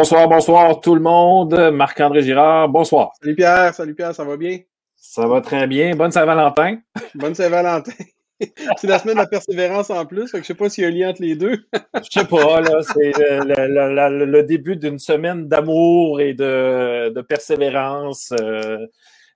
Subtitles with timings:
[0.00, 1.54] Bonsoir, bonsoir tout le monde.
[1.74, 3.12] Marc-André Girard, bonsoir.
[3.20, 4.60] Salut Pierre, salut Pierre, ça va bien?
[4.96, 5.94] Ça va très bien.
[5.94, 6.78] Bonne Saint-Valentin.
[7.14, 7.92] Bonne Saint-Valentin.
[8.78, 10.92] c'est la semaine de la persévérance en plus, je sais pas s'il y a un
[10.92, 11.66] lien entre les deux.
[11.96, 18.32] je sais pas, là, c'est le, début d'une semaine d'amour et de, persévérance.
[18.40, 18.78] Euh,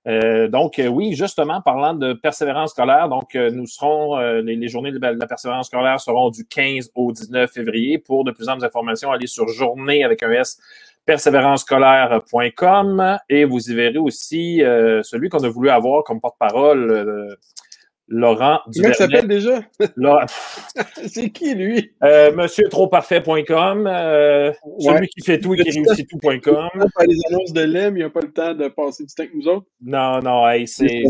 [0.07, 4.99] euh, donc, euh, oui, justement, parlant de persévérance scolaire, donc nous serons, les, journées de
[4.99, 7.97] la persévérance scolaire seront du 15 au 19 février.
[7.97, 10.59] Pour de plus amples informations, allez sur journée avec un S
[11.05, 14.63] persévérancescolaire.com et vous y verrez aussi
[15.03, 17.37] celui qu'on a voulu avoir comme porte-parole
[18.07, 19.61] Laurent Comment il s'appelle déjà?
[21.07, 21.91] c'est qui, lui?
[22.03, 26.69] Euh, Monsieur Trosparfait.com, euh, celui qui fait tout et qui réussit tout.com.
[27.07, 29.47] les annonces de l'EM, il n'a pas le temps de passer du temps avec nous
[29.47, 29.67] autres?
[29.81, 31.03] Non, non, hey, c'est...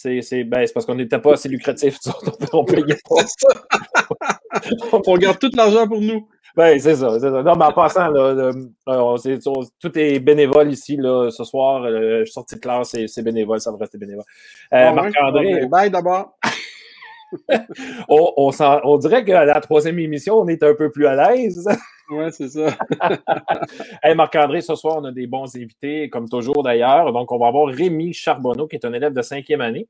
[0.00, 1.98] C'est ben, parce qu'on n'était pas assez lucratif,
[2.52, 3.16] on payait pas.
[4.92, 6.28] on garde tout l'argent pour nous.
[6.56, 8.52] Oui, c'est ça, ça, Non, mais en passant, là,
[9.80, 10.96] tout est bénévole ici.
[10.96, 14.24] Là, ce soir, euh, je suis sorti de classe, c'est bénévole, ça va rester bénévole.
[14.72, 15.66] Euh, Marc-André.
[15.66, 16.37] bye d'abord.
[18.08, 18.50] on, on,
[18.84, 21.66] on, dirait qu'à la troisième émission, on est un peu plus à l'aise.
[22.10, 22.74] Oui, c'est ça.
[24.02, 27.12] hey, Marc-André, ce soir, on a des bons invités, comme toujours d'ailleurs.
[27.12, 29.86] Donc, on va avoir Rémi Charbonneau, qui est un élève de cinquième année.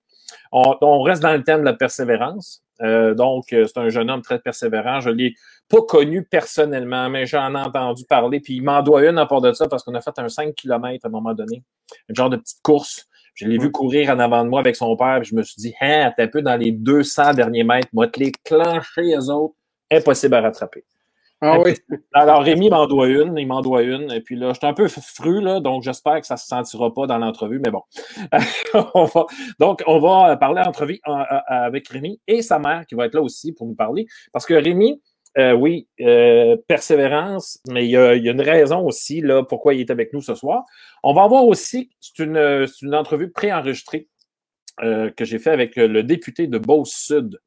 [0.50, 2.64] On, on reste dans le thème de la persévérance.
[2.82, 5.00] Euh, donc, euh, c'est un jeune homme très persévérant.
[5.00, 5.34] Je ne l'ai
[5.68, 8.40] pas connu personnellement, mais j'en ai entendu parler.
[8.40, 10.54] Puis il m'en doit une à part de ça parce qu'on a fait un 5
[10.54, 11.62] km à un moment donné,
[12.10, 13.07] un genre de petite course.
[13.38, 15.20] Je l'ai vu courir en avant de moi avec son père.
[15.20, 17.88] Puis je me suis dit, hein, t'es un peu dans les 200 derniers mètres.
[17.92, 19.54] Moi, te les clencher, les autres,
[19.92, 20.84] impossible à rattraper.
[21.40, 21.74] Ah oui.
[22.14, 24.10] Alors, Rémi m'en doit une, il m'en doit une.
[24.10, 26.46] Et puis là, je suis un peu fru, là, donc j'espère que ça ne se
[26.46, 27.82] sentira pas dans l'entrevue, mais bon.
[29.60, 33.52] donc, on va parler entrevue avec Rémi et sa mère qui va être là aussi
[33.52, 34.08] pour nous parler.
[34.32, 35.00] Parce que Rémi,
[35.38, 39.90] euh, oui, euh, persévérance, mais il y, a, une raison aussi là, pourquoi il est
[39.90, 40.64] avec nous ce soir.
[41.04, 44.08] On va avoir aussi, c'est une, entrevue préenregistrée
[44.82, 47.38] euh, que j'ai fait avec le député de Beauce-Sud,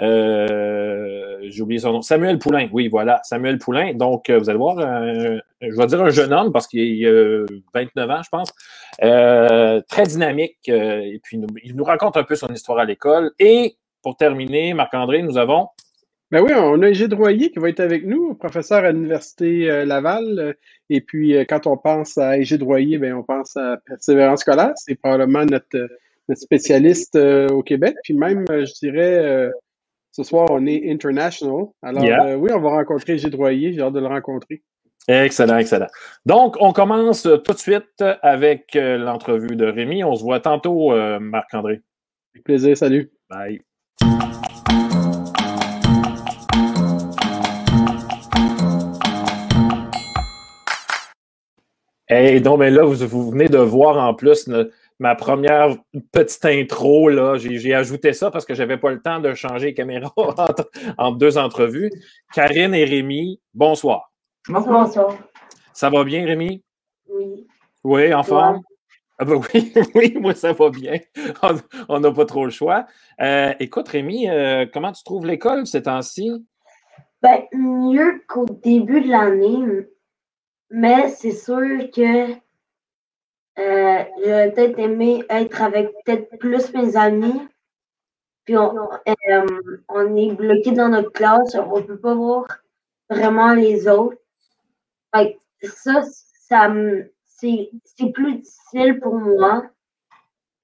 [0.00, 2.02] euh, j'ai oublié son nom.
[2.02, 3.94] Samuel Poulain, oui, voilà, Samuel Poulain.
[3.94, 7.44] Donc, vous allez voir, je vais dire un jeune homme parce qu'il a
[7.74, 8.52] 29 ans, je pense.
[9.88, 10.58] très dynamique.
[10.66, 13.30] et puis, il nous raconte un peu son histoire à l'école.
[13.38, 15.68] Et pour terminer, Marc-André, nous avons.
[16.32, 20.56] Ben oui, on a Égide Royer qui va être avec nous, professeur à l'Université Laval.
[20.90, 24.72] Et puis, quand on pense à Égide Royer, ben, on pense à Persévérance scolaire.
[24.76, 25.88] C'est probablement notre,
[26.28, 27.96] notre spécialiste au Québec.
[28.02, 29.52] Puis même, je dirais,
[30.12, 31.68] ce soir, on est international.
[31.82, 33.72] Alors, euh, oui, on va rencontrer Gilles Royer.
[33.72, 34.62] J'ai hâte de le rencontrer.
[35.08, 35.88] Excellent, excellent.
[36.26, 40.04] Donc, on commence tout de suite avec euh, l'entrevue de Rémi.
[40.04, 41.80] On se voit tantôt, euh, Marc-André.
[42.34, 42.76] Avec plaisir.
[42.76, 43.10] Salut.
[43.28, 43.62] Bye.
[52.12, 54.48] Et donc, là, vous, vous, venez de voir en plus
[54.98, 55.76] ma première
[56.12, 59.66] petite intro, là, j'ai ajouté ça parce que je n'avais pas le temps de changer
[59.68, 61.90] les caméras entre, deux entrevues.
[62.34, 64.12] Karine et Rémi, bonsoir.
[64.48, 65.16] Bonsoir.
[65.72, 66.62] Ça va bien, Rémi?
[67.08, 67.46] Oui.
[67.82, 68.60] Oui, en forme?
[69.18, 70.98] Ah ben oui, oui, moi ça va bien.
[71.88, 72.86] On n'a pas trop le choix.
[73.20, 76.30] Euh, écoute, Rémi, euh, comment tu trouves l'école ces temps-ci?
[77.22, 79.86] Ben, mieux qu'au début de l'année,
[80.72, 82.32] mais c'est sûr que
[83.58, 87.46] euh, j'aurais peut-être aimé être avec peut-être plus mes amis.
[88.44, 89.46] Puis on, euh,
[89.88, 92.46] on est bloqué dans notre classe, on ne peut pas voir
[93.10, 94.16] vraiment les autres.
[95.14, 96.72] Fait ça, ça
[97.26, 99.66] c'est plus difficile pour moi.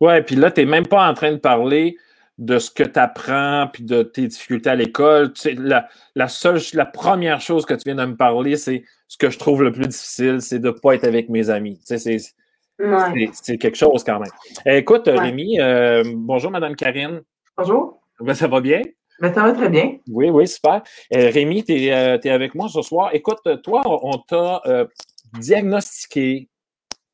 [0.00, 1.98] Ouais, puis là, tu n'es même pas en train de parler
[2.38, 5.32] de ce que tu apprends puis de tes difficultés à l'école.
[5.32, 8.84] Tu sais, la, la, seule, la première chose que tu viens de me parler, c'est
[9.08, 11.78] ce que je trouve le plus difficile, c'est de ne pas être avec mes amis.
[11.78, 12.34] Tu sais, c'est
[13.32, 14.30] c'est quelque chose quand même.
[14.64, 17.22] Eh, écoute, Rémi, euh, bonjour, Madame Karine.
[17.56, 18.00] Bonjour.
[18.20, 18.82] Ben, ça va bien?
[19.20, 19.98] Ben, ça va très bien.
[20.08, 20.82] Oui, oui, super.
[21.12, 23.10] Euh, Rémi, tu es, euh, avec moi ce soir.
[23.14, 24.62] Écoute, toi, on t'a
[25.40, 26.48] diagnostiqué,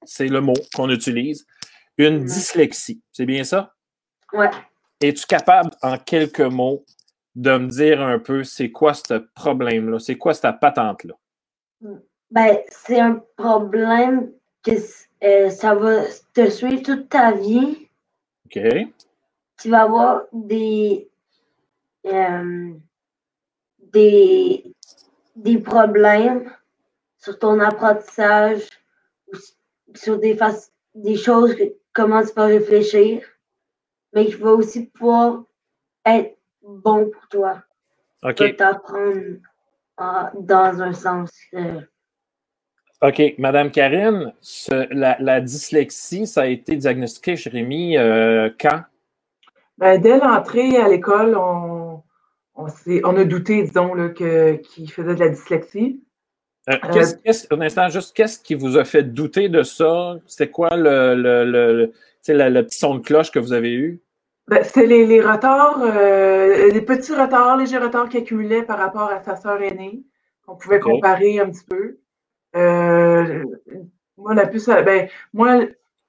[0.04, 1.46] c'est le mot qu'on utilise,
[1.96, 3.00] une dyslexie.
[3.10, 3.72] C'est bien ça?
[4.34, 4.46] Oui.
[5.00, 6.84] Es-tu capable, en quelques mots,
[7.34, 9.98] de me dire un peu c'est quoi ce problème-là?
[9.98, 11.14] C'est quoi cette patente-là?
[12.30, 14.32] Ben, c'est un problème
[14.62, 14.72] que
[15.22, 17.88] euh, ça va te suivre toute ta vie.
[18.46, 18.58] OK.
[19.60, 21.08] Tu vas avoir des,
[22.06, 22.72] euh,
[23.92, 24.64] des,
[25.36, 26.50] des problèmes
[27.18, 28.68] sur ton apprentissage,
[29.94, 30.38] sur des,
[30.94, 33.22] des choses, que, comment tu peux réfléchir,
[34.14, 35.42] mais il va aussi pouvoir
[36.06, 37.62] être bon pour toi.
[38.22, 38.56] OK.
[38.56, 39.38] t'apprendre
[39.98, 41.30] dans un sens.
[41.54, 41.80] Euh,
[43.02, 43.34] OK.
[43.38, 44.32] Madame Karine,
[44.90, 48.82] la, dyslexie, ça a été diagnostiqué chez Rémi euh, quand?
[49.76, 52.02] Ben, dès l'entrée à l'école, on,
[52.54, 56.00] on, a douté, disons, qu'il faisait de la dyslexie.
[56.70, 56.78] Euh,
[57.50, 60.16] un instant, juste, qu'est-ce qui vous a fait douter de ça?
[60.26, 61.92] C'est quoi le, le, le,
[62.32, 64.02] petit son de cloche que vous avez eu?
[64.46, 69.22] Ben, c'est les, retards, euh, les petits retards, légers retards qu'il accumulait par rapport à
[69.22, 70.04] sa sœur aînée.
[70.46, 71.98] On pouvait comparer un petit peu.
[72.54, 73.42] Euh,
[74.18, 75.60] moi, la plus, ben, moi,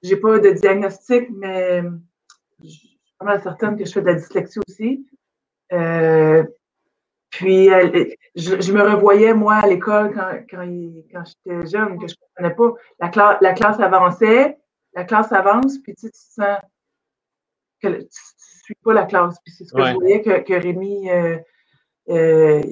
[0.02, 1.82] j'ai pas de diagnostic, mais
[2.62, 5.06] je suis pas mal certaine que je fais de la dyslexie aussi.
[5.72, 6.44] Euh,
[7.30, 7.68] puis,
[8.34, 12.74] je, me revoyais, moi, à l'école, quand, quand, j'étais jeune, que je ne comprenais pas.
[13.00, 14.58] La, la classe avançait,
[14.96, 16.58] la classe avance, puis tu, sens
[17.80, 18.04] que tu ne
[18.64, 19.36] suis pas la classe.
[19.44, 21.38] Puis c'est ce que je voyais que, que Rémi euh,
[22.08, 22.62] euh,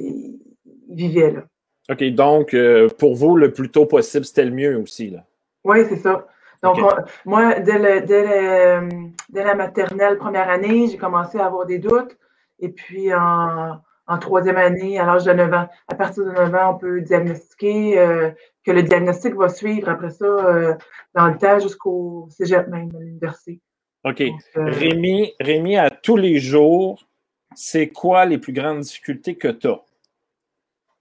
[0.89, 1.43] vivait, là.
[1.91, 2.57] OK, donc,
[2.99, 5.23] pour vous, le plus tôt possible, c'était le mieux aussi, là.
[5.65, 6.27] Oui, c'est ça.
[6.63, 6.79] Donc,
[7.27, 8.85] moi, dès, dès,
[9.31, 12.17] la maternelle, première année, j'ai commencé à avoir des doutes.
[12.59, 13.79] Et puis, en,
[14.19, 17.99] troisième année, à l'âge de 9 ans, à partir de 9 ans, on peut diagnostiquer,
[17.99, 18.31] euh,
[18.65, 20.75] que le diagnostic va suivre après ça euh,
[21.15, 23.61] dans le temps jusqu'au cégep même, à l'université.
[24.05, 24.21] OK.
[24.21, 27.07] Euh, Rémi, Rémi, à tous les jours,
[27.55, 29.81] c'est quoi les plus grandes difficultés que tu as?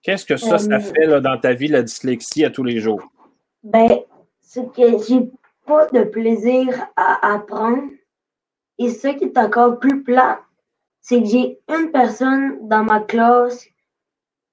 [0.01, 3.01] Qu'est-ce que ça, ça fait là, dans ta vie, la dyslexie à tous les jours?
[3.63, 3.99] Ben,
[4.41, 5.29] c'est que j'ai
[5.65, 7.83] pas de plaisir à apprendre.
[8.79, 10.41] Et ce qui est encore plus plat,
[11.03, 13.67] c'est que j'ai une personne dans ma classe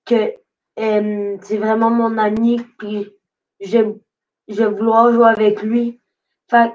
[0.07, 0.35] que
[0.81, 3.11] euh, c'est vraiment mon ami, puis
[3.61, 3.95] je,
[4.49, 6.01] je vouloir jouer avec lui.
[6.49, 6.75] Fait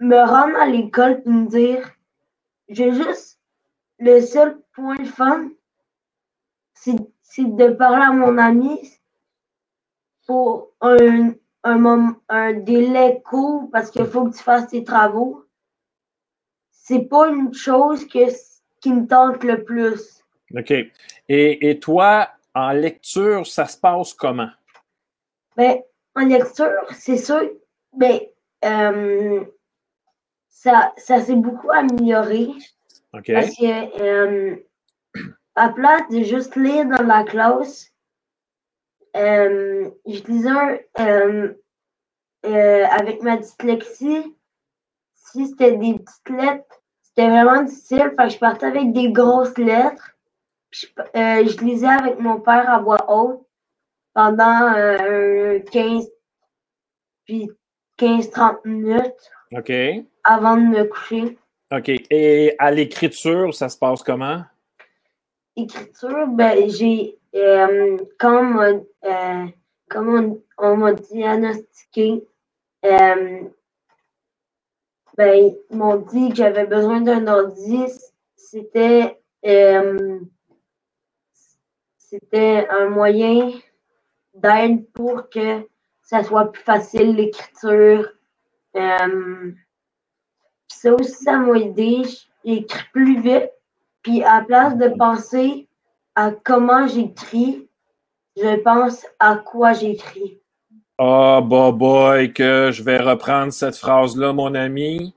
[0.00, 1.90] me rendre à l'école et me dire,
[2.68, 3.40] j'ai juste
[3.98, 5.50] le seul point fun,
[6.74, 6.96] c'est
[7.44, 8.78] de parler à mon ami
[10.26, 11.32] pour un,
[11.64, 15.44] un, un délai court parce qu'il faut que tu fasses tes travaux.
[16.70, 18.28] C'est pas une chose que
[18.82, 20.22] qui me tente le plus.
[20.54, 20.70] OK.
[20.70, 24.50] Et, et toi, en lecture, ça se passe comment?
[25.56, 25.80] Ben,
[26.14, 27.50] en lecture, c'est sûr,
[27.94, 28.20] ben,
[28.64, 29.44] euh,
[30.48, 32.48] ça, ça s'est beaucoup amélioré.
[33.14, 33.32] OK.
[33.32, 34.56] Parce que, euh,
[35.54, 37.90] à place de juste lire dans la classe,
[39.16, 41.54] euh, j'utilisais un,
[42.44, 44.36] euh, avec ma dyslexie,
[45.14, 46.81] si c'était des petites lettres,
[47.14, 48.12] c'était vraiment difficile.
[48.16, 50.12] Fait que je partais avec des grosses lettres.
[50.70, 53.46] je, euh, je lisais avec mon père à voix haute
[54.14, 56.08] pendant euh, 15
[57.24, 57.50] puis
[57.98, 59.30] 15-30 minutes.
[59.52, 59.72] OK.
[60.24, 61.38] Avant de me coucher.
[61.70, 61.88] OK.
[61.88, 64.42] Et à l'écriture, ça se passe comment?
[65.56, 67.18] Écriture, ben, j'ai.
[67.34, 69.46] Euh, comme, euh,
[69.88, 72.26] comme on, on m'a diagnostiqué,
[72.84, 73.40] euh,
[75.16, 77.86] ben, ils m'ont dit que j'avais besoin d'un ordi.
[78.36, 80.20] C'était euh,
[81.98, 83.52] c'était un moyen
[84.34, 85.66] d'aide pour que
[86.02, 88.06] ça soit plus facile l'écriture.
[88.76, 89.52] Euh,
[90.68, 92.02] ça aussi, ça m'a aidé.
[92.44, 93.50] J'écris plus vite.
[94.02, 95.68] Puis à la place de penser
[96.14, 97.70] à comment j'écris,
[98.36, 100.41] je pense à quoi j'écris.
[101.04, 105.12] Ah, oh, bah boy, que je vais reprendre cette phrase-là, mon ami,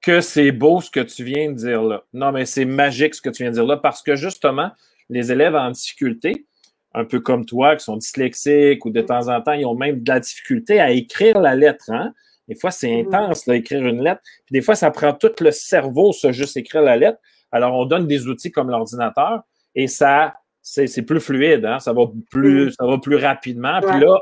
[0.00, 2.02] que c'est beau ce que tu viens de dire là.
[2.12, 4.72] Non, mais c'est magique ce que tu viens de dire là, parce que justement,
[5.08, 6.48] les élèves en difficulté,
[6.92, 10.02] un peu comme toi, qui sont dyslexiques ou de temps en temps, ils ont même
[10.02, 11.84] de la difficulté à écrire la lettre.
[11.88, 12.12] Hein?
[12.48, 13.14] Des fois, c'est mm-hmm.
[13.14, 14.22] intense d'écrire une lettre.
[14.44, 17.20] Puis des fois, ça prend tout le cerveau, ça, juste écrire la lettre.
[17.52, 19.42] Alors, on donne des outils comme l'ordinateur
[19.76, 21.78] et ça, c'est plus fluide, hein?
[21.78, 22.72] ça, va plus, mm-hmm.
[22.72, 23.80] ça va plus rapidement.
[23.80, 24.18] Puis là,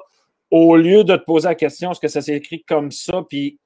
[0.51, 3.25] au lieu de te poser la question, est-ce que ça s'écrit comme ça?
[3.29, 3.59] Puis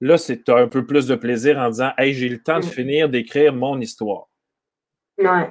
[0.00, 2.70] là, c'est un peu plus de plaisir en disant, hey, j'ai le temps de mm.
[2.70, 4.28] finir d'écrire mon histoire.
[5.18, 5.50] Ouais.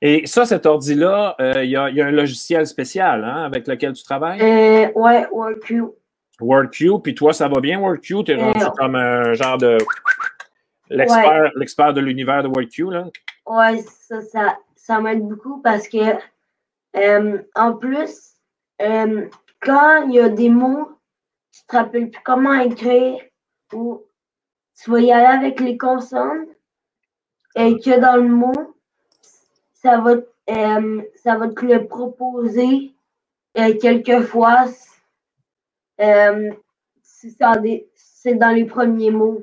[0.00, 4.04] Et ça, cet ordi-là, euh, il y, a, un logiciel spécial hein, avec lequel tu
[4.04, 4.40] travailles?
[4.40, 5.84] Euh, ouais, WordQ.
[6.40, 8.24] WordQ, puis toi, ça va bien, WordQ?
[8.24, 9.78] Tu es rendu euh, comme un genre de.
[10.90, 13.06] L'expert de l'univers de WordQ, là?
[13.44, 16.14] Ouais, ça, ça, ça m'aide beaucoup parce que,
[17.56, 18.36] en plus,
[19.60, 20.90] quand il y a des mots,
[21.52, 23.20] tu te rappelles plus comment écrire
[23.72, 24.02] ou
[24.80, 26.46] tu vas y aller avec les consonnes
[27.56, 28.76] et que dans le mot,
[29.74, 30.12] ça va,
[30.50, 32.92] euh, ça va te le proposer
[33.58, 34.66] euh, quelquefois.
[36.00, 36.52] Euh,
[37.02, 39.42] c'est dans les premiers mots.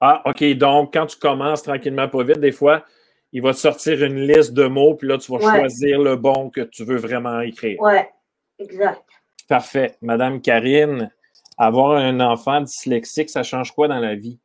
[0.00, 0.44] Ah, OK.
[0.54, 2.84] Donc, quand tu commences tranquillement pas vite, des fois,
[3.32, 6.50] il va te sortir une liste de mots, puis là, tu vas choisir le bon
[6.50, 7.80] que tu veux vraiment écrire.
[7.80, 8.10] Ouais,
[8.58, 9.07] exact.
[9.48, 9.96] Parfait.
[10.02, 11.10] Madame Karine,
[11.56, 14.38] avoir un enfant dyslexique, ça change quoi dans la vie?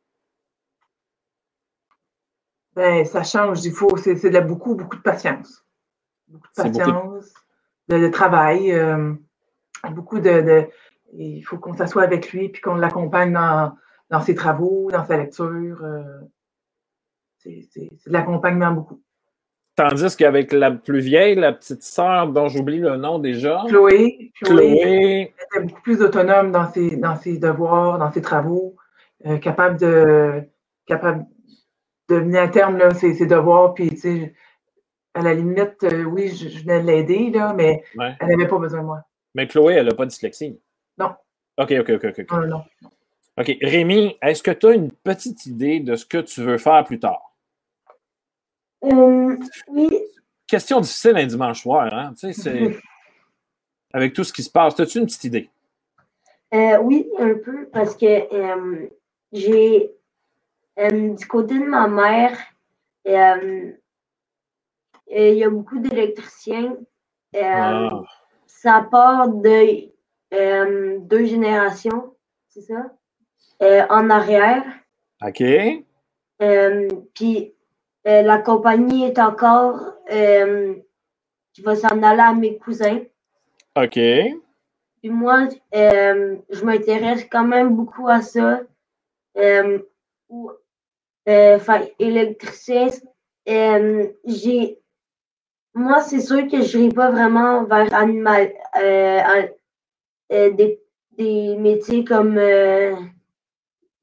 [2.74, 3.64] Ben, ça change.
[3.64, 5.64] Il faut, c'est, de beaucoup, beaucoup de patience.
[6.26, 7.34] Beaucoup de patience,
[7.88, 9.14] De, travail, euh,
[9.90, 10.68] beaucoup de,
[11.12, 13.76] Il faut qu'on s'assoie avec lui puis qu'on l'accompagne dans,
[14.08, 15.84] dans ses travaux, dans sa lecture.
[15.84, 16.20] Euh,
[17.38, 19.03] c'est, de l'accompagnement beaucoup.
[19.76, 23.64] Tandis qu'avec la plus vieille, la petite sœur dont j'oublie le nom déjà.
[23.66, 24.32] Chloé.
[24.40, 28.76] Chloé, Elle est beaucoup plus autonome dans ses, dans ses devoirs, dans ses travaux,
[29.26, 30.42] euh, capable de
[30.86, 31.26] capable
[32.08, 33.74] de mener à terme là, ses, devoirs.
[33.74, 34.34] Puis, tu sais,
[35.14, 38.80] à la limite, euh, oui, je, venais de l'aider, là, mais elle n'avait pas besoin
[38.80, 39.00] de moi.
[39.34, 40.60] Mais Chloé, elle n'a pas de dyslexie?
[40.98, 41.14] Non.
[41.58, 42.04] OK, OK, OK.
[42.04, 42.30] OK.
[42.30, 42.64] Non, non.
[43.38, 43.56] OK.
[43.60, 47.00] Rémi, est-ce que tu as une petite idée de ce que tu veux faire plus
[47.00, 47.33] tard?
[48.84, 49.36] Euh,
[49.68, 49.88] oui.
[50.46, 52.14] Question difficile un dimanche soir, hein?
[52.18, 52.78] Tu sais, c'est.
[53.92, 55.48] Avec tout ce qui se passe, as-tu une petite idée?
[56.52, 58.88] Euh, oui, un peu, parce que euh,
[59.32, 59.90] j'ai
[60.76, 62.36] du côté de ma mère,
[63.04, 63.72] il
[65.08, 66.76] y a beaucoup d'électriciens.
[67.36, 68.02] Ah.
[68.46, 69.90] Ça part de
[70.98, 72.14] deux générations,
[72.48, 72.92] c'est ça?
[73.90, 74.64] en arrière.
[75.22, 75.42] OK.
[77.14, 77.53] Puis
[78.04, 80.74] la compagnie est encore euh,
[81.52, 83.00] qui va s'en aller à mes cousins.
[83.76, 83.94] OK.
[83.94, 88.62] Puis moi, euh, je m'intéresse quand même beaucoup à ça.
[90.28, 90.50] Ou,
[91.26, 92.88] enfin, électricien,
[93.46, 94.78] j'ai.
[95.76, 98.52] Moi, c'est sûr que je n'irai pas vraiment vers animal,
[100.30, 100.80] des,
[101.16, 102.38] des, métiers comme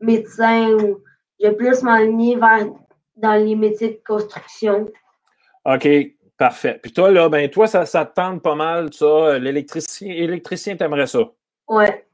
[0.01, 1.01] médecin ou
[1.39, 2.67] je vais plus m'aligner vers
[3.15, 4.88] dans les métiers de construction.
[5.65, 5.88] OK,
[6.38, 6.80] parfait.
[6.82, 9.38] Puis toi, là, ben toi, ça, ça te tente pas mal, ça.
[9.38, 11.20] L'électricien, électricien, t'aimerais ça?
[11.68, 12.06] Ouais.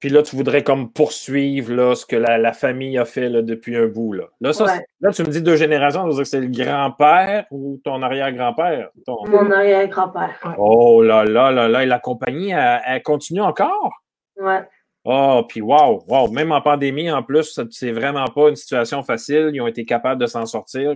[0.00, 3.76] Puis là, tu voudrais comme poursuivre là, ce que la, famille a fait là, depuis
[3.76, 4.14] un bout.
[4.14, 4.64] Là, là, ça,
[5.00, 8.88] là tu me dis deux générations, dire que c'est le grand-père ou ton arrière-grand-père?
[9.06, 10.56] Mon arrière-grand-père.
[10.56, 13.92] Oh là là là là, et la compagnie, elle continue encore?
[14.36, 14.62] Ouais.
[15.04, 19.50] Oh, puis wow, wow, même en pandémie, en plus, c'est vraiment pas une situation facile.
[19.54, 20.94] Ils ont été capables de s'en sortir.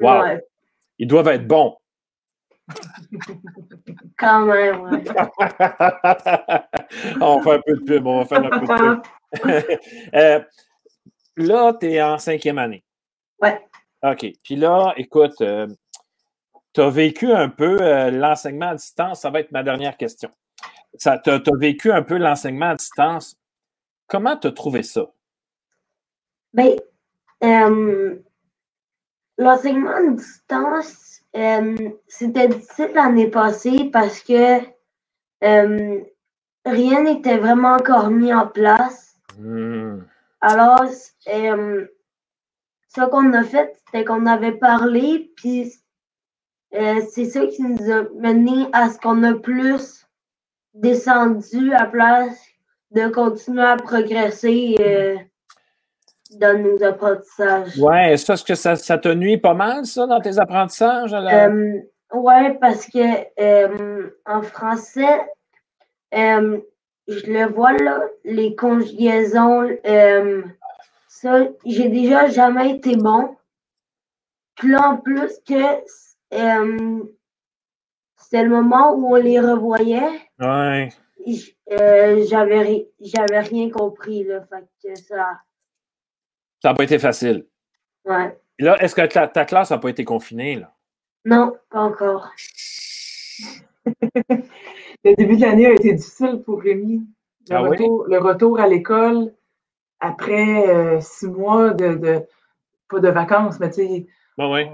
[0.00, 0.38] Wow.
[0.98, 1.76] Ils doivent être bons.
[4.18, 5.04] Quand même, ouais.
[7.20, 9.02] on fait un peu de pub, on va faire un peu de pub.
[10.14, 10.40] Euh,
[11.38, 12.84] là, tu es en cinquième année.
[13.40, 13.58] Ouais.
[14.02, 14.26] OK.
[14.44, 15.66] Puis là, écoute, euh,
[16.74, 19.20] tu as vécu un peu euh, l'enseignement à distance.
[19.20, 20.30] Ça va être ma dernière question.
[21.00, 23.38] Tu as, vécu un peu l'enseignement à distance.
[24.12, 25.10] Comment tu as trouvé ça?
[26.52, 26.76] Bien,
[27.42, 28.22] euh,
[29.38, 34.58] l'enseignement à distance, euh, c'était difficile l'année passée parce que
[35.44, 36.00] euh,
[36.66, 39.18] rien n'était vraiment encore mis en place.
[39.38, 40.00] Hmm.
[40.42, 41.88] Alors, ce
[43.10, 45.72] qu'on a fait, c'était qu'on avait parlé, puis
[46.70, 50.06] c'est ça qui nous a mené à ce qu'on a plus
[50.74, 52.51] descendu à place
[52.94, 55.16] de continuer à progresser euh,
[56.32, 57.72] dans nos apprentissages.
[57.78, 61.12] Oui, est-ce que ça, ça te nuit pas mal, ça, dans tes apprentissages?
[61.14, 61.80] Euh,
[62.12, 65.20] oui, parce que euh, en français,
[66.12, 66.60] je
[67.08, 69.68] le vois là, les conjugaisons,
[71.08, 73.36] ça, j'ai déjà jamais été bon.
[74.56, 75.82] Puis là, en plus que
[78.18, 80.20] c'était le moment où on les revoyait.
[80.38, 80.90] Ouais.
[81.70, 84.42] Euh, j'avais, j'avais rien compris, là.
[84.42, 85.40] Fait que ça.
[86.60, 87.46] Ça n'a pas été facile.
[88.04, 88.36] Ouais.
[88.58, 90.74] là, est-ce que ta, classe n'a pas été confinée, là?
[91.24, 92.30] Non, pas encore.
[93.86, 97.06] le début de l'année a été difficile pour Rémi.
[97.48, 99.32] Le, ah retour, le retour à l'école
[100.00, 102.24] après euh, six mois de,
[102.88, 104.06] pas de vacances, mais tu sais.
[104.38, 104.66] oui.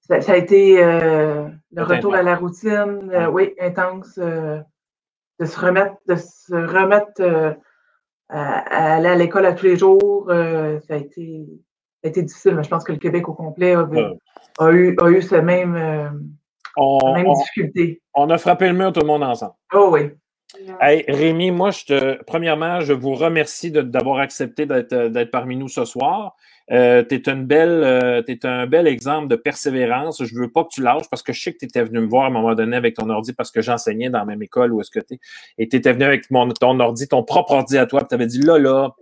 [0.00, 4.18] Ça, a été euh, le retour à la routine, oui, intense
[5.40, 7.52] de se remettre, de se remettre euh,
[8.28, 11.46] à, aller à l'école à tous les jours, euh, ça, a été,
[12.02, 12.54] ça a été difficile.
[12.54, 16.08] Mais je pense que le Québec au complet a, eu, a eu ce même, euh,
[16.76, 18.02] on, même difficulté.
[18.14, 19.54] On a frappé le mur tout le monde ensemble.
[19.72, 20.10] Oh oui.
[20.80, 25.84] Hey, Rémi, moi, je te, premièrement, je vous remercie d'avoir accepté d'être parmi nous ce
[25.84, 26.36] soir.
[26.70, 30.24] Euh, tu es, une belle, euh, un bel exemple de persévérance.
[30.24, 32.06] Je veux pas que tu lâches parce que je sais que tu étais venu me
[32.06, 34.72] voir à un moment donné avec ton ordi parce que j'enseignais dans la même école
[34.72, 35.18] où est-ce que tu es.
[35.58, 38.02] Et tu étais venu avec mon, ton ordi, ton propre ordi à toi.
[38.08, 38.94] Tu avais dit là, là,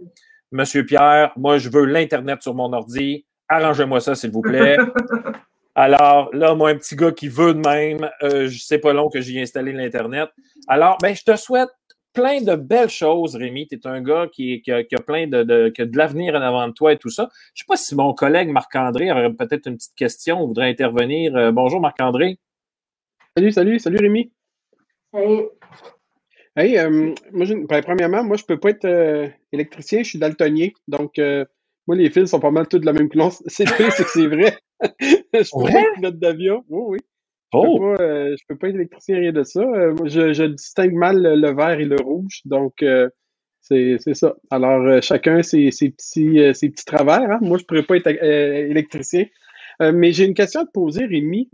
[0.50, 3.24] Monsieur Pierre, moi, je veux l'Internet sur mon ordi.
[3.48, 4.76] Arrangez-moi ça, s'il vous plaît.
[5.74, 9.22] Alors, là, moi, un petit gars qui veut de même, euh, sais pas long que
[9.22, 10.28] j'y ai installé l'Internet.
[10.68, 11.70] Alors, ben, je te souhaite
[12.12, 13.66] plein de belles choses, Rémi.
[13.66, 16.40] Tu es un gars qui, qui, a, plein de, de, qui a de l'avenir en
[16.40, 17.28] avant de toi et tout ça.
[17.54, 21.36] Je sais pas si mon collègue Marc-André aurait peut-être une petite question ou voudrait intervenir.
[21.36, 22.38] Euh, bonjour, Marc-André.
[23.36, 24.32] Salut, salut, salut, Rémi.
[25.12, 25.44] Salut.
[26.54, 30.68] Hey, euh, moi, ben, premièrement, moi, je peux pas être euh, électricien, je suis daltonien.
[30.86, 31.18] Donc,
[31.86, 33.32] moi, les fils sont pas mal tous de la même couleur.
[33.46, 34.56] C'est vrai, c'est que c'est vrai?
[35.32, 36.64] je pilote d'avion.
[36.68, 36.98] Oui, oui.
[37.52, 39.60] Je ne peux, pas, euh, peux pas être électricien, rien de ça.
[39.60, 42.40] Euh, je, je, distingue mal le, vert et le rouge.
[42.46, 43.08] Donc, euh,
[43.60, 44.34] c'est ça.
[44.50, 47.30] Alors, chacun ses, ses, petits, ses petits travers.
[47.30, 47.38] Hein.
[47.42, 49.26] Moi, je ne pourrais pas être électricien.
[49.80, 51.48] mais j'ai une question à te poser, Rémi.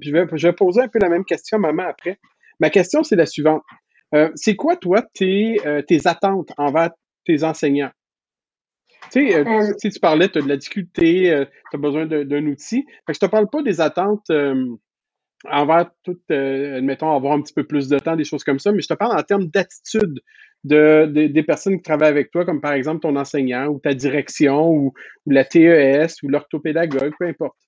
[0.00, 2.18] puis je vais, je vais poser un peu la même question à maman après.
[2.60, 3.62] Ma question, c'est la suivante.
[4.34, 5.56] c'est quoi, toi, tes,
[5.88, 6.90] tes attentes envers
[7.24, 7.90] tes enseignants?
[9.10, 9.44] Tu sais,
[9.78, 12.84] si tu parlais, tu as de la difficulté, tu as besoin d'un outil.
[13.06, 14.30] Fait que je te parle pas des attentes
[15.50, 18.72] envers tout, euh, admettons, avoir un petit peu plus de temps, des choses comme ça,
[18.72, 20.20] mais je te parle en termes d'attitude
[20.64, 24.70] de, des personnes qui travaillent avec toi, comme par exemple ton enseignant ou ta direction
[24.70, 24.94] ou,
[25.26, 27.58] la TES ou l'orthopédagogue, peu importe.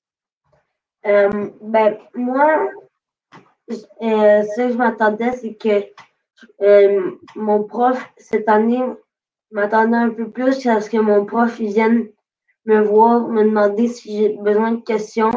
[1.07, 2.71] Euh, ben, moi,
[3.71, 3.75] euh,
[4.43, 5.85] ce que je m'attendais, c'est que
[7.37, 8.83] mon prof, cette année,
[9.51, 12.09] m'attendait un peu plus à ce que mon prof vienne
[12.65, 15.31] me voir, me demander si j'ai besoin de questions.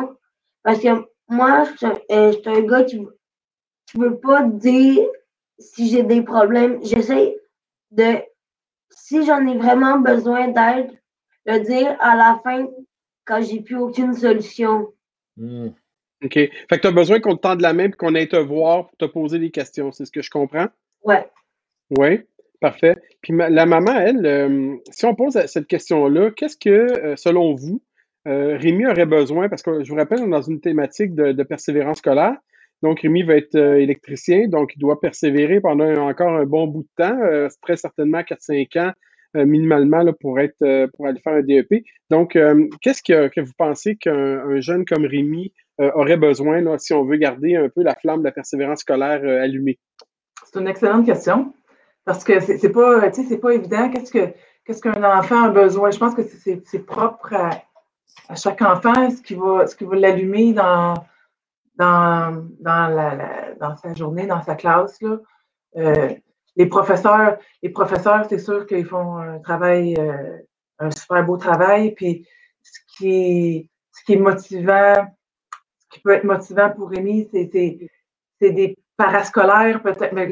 [0.64, 0.90] Parce que
[1.30, 5.08] moi, euh, je, suis un gars qui ne veut pas dire
[5.60, 6.84] si j'ai des problèmes.
[6.84, 7.36] J'essaie
[7.92, 8.18] de,
[8.90, 10.92] si j'en ai vraiment besoin d'aide,
[11.46, 12.68] de dire à la fin
[13.26, 14.92] quand j'ai plus aucune solution.
[15.38, 15.70] Hmm.
[16.24, 16.34] OK.
[16.34, 18.88] Fait que tu as besoin qu'on te tende la main et qu'on aille te voir
[18.88, 19.92] pour te poser des questions.
[19.92, 20.68] C'est ce que je comprends?
[21.04, 21.30] Ouais.
[21.98, 22.22] Oui.
[22.60, 22.98] Parfait.
[23.22, 27.82] Puis la maman, elle, euh, si on pose cette question-là, qu'est-ce que, euh, selon vous,
[28.28, 31.44] euh, Rémi aurait besoin, parce que je vous rappelle, on est dans une thématique de,
[31.44, 32.36] persévérance scolaire.
[32.82, 36.84] Donc, Rémi va être euh, électricien, donc il doit persévérer pendant encore un bon bout
[36.84, 38.92] de temps, euh, très certainement 4-5 ans
[39.36, 41.84] minimalement pour être pour aller faire un DEP.
[42.10, 42.36] Donc,
[42.82, 47.70] qu'est-ce que, vous pensez qu'un jeune comme Rémi aurait besoin si on veut garder un
[47.70, 49.78] peu la flamme de la persévérance scolaire allumée?
[50.52, 51.54] C'est une excellente question.
[52.06, 53.08] Parce que c'est pas,
[53.42, 53.92] pas évident.
[53.92, 54.34] Qu'est-ce que
[54.66, 55.92] qu'est-ce qu'un enfant a besoin?
[55.92, 57.52] Je pense que c'est propre à,
[58.28, 60.94] à chaque enfant ce qui va, ce qui va l'allumer dans,
[61.76, 65.02] dans, dans, la, dans sa journée, dans sa classe.
[65.02, 65.18] Là?
[65.78, 66.14] Euh,
[66.56, 70.38] les professeurs, les professeurs, c'est sûr qu'ils font un travail, euh,
[70.80, 71.92] un super beau travail.
[71.92, 72.28] Puis
[72.62, 74.94] ce qui est, ce qui est motivant,
[75.80, 80.30] ce qui peut être motivant pour Rémi, c'est, des parascolaires, peut-être, mais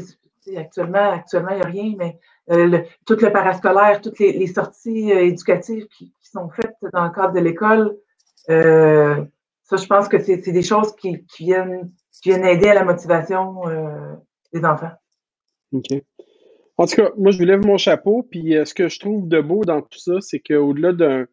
[0.56, 2.20] actuellement, actuellement, il n'y a rien, mais
[2.52, 7.40] euh, tout le parascolaire, toutes les, sorties éducatives qui, sont faites dans le cadre de
[7.40, 7.98] l'école.
[8.50, 9.24] Euh,
[9.64, 11.92] ça, je pense que c'est des choses qui, viennent,
[12.24, 14.14] viennent aider à la motivation euh,
[14.54, 14.92] des enfants.
[15.74, 15.88] OK.
[16.78, 18.24] En tout cas, moi, je vous lève mon chapeau.
[18.30, 21.26] Puis euh, ce que je trouve de beau dans tout ça, c'est qu'au-delà d'un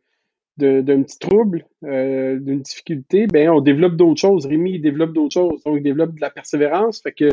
[0.56, 4.46] d'un petit trouble, d'une difficulté, ben on développe d'autres choses.
[4.46, 5.64] Rémi, il développe d'autres choses.
[5.64, 7.02] Donc, il développe de la persévérance.
[7.02, 7.28] Fait que,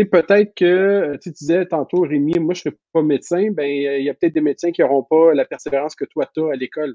[0.00, 3.50] sais, peut-être que, tu disais tantôt, Rémi, moi, je ne serais pas médecin.
[3.50, 6.42] Ben, il y a peut-être des médecins qui n'auront pas la persévérance que toi, tu
[6.42, 6.94] as à l'école.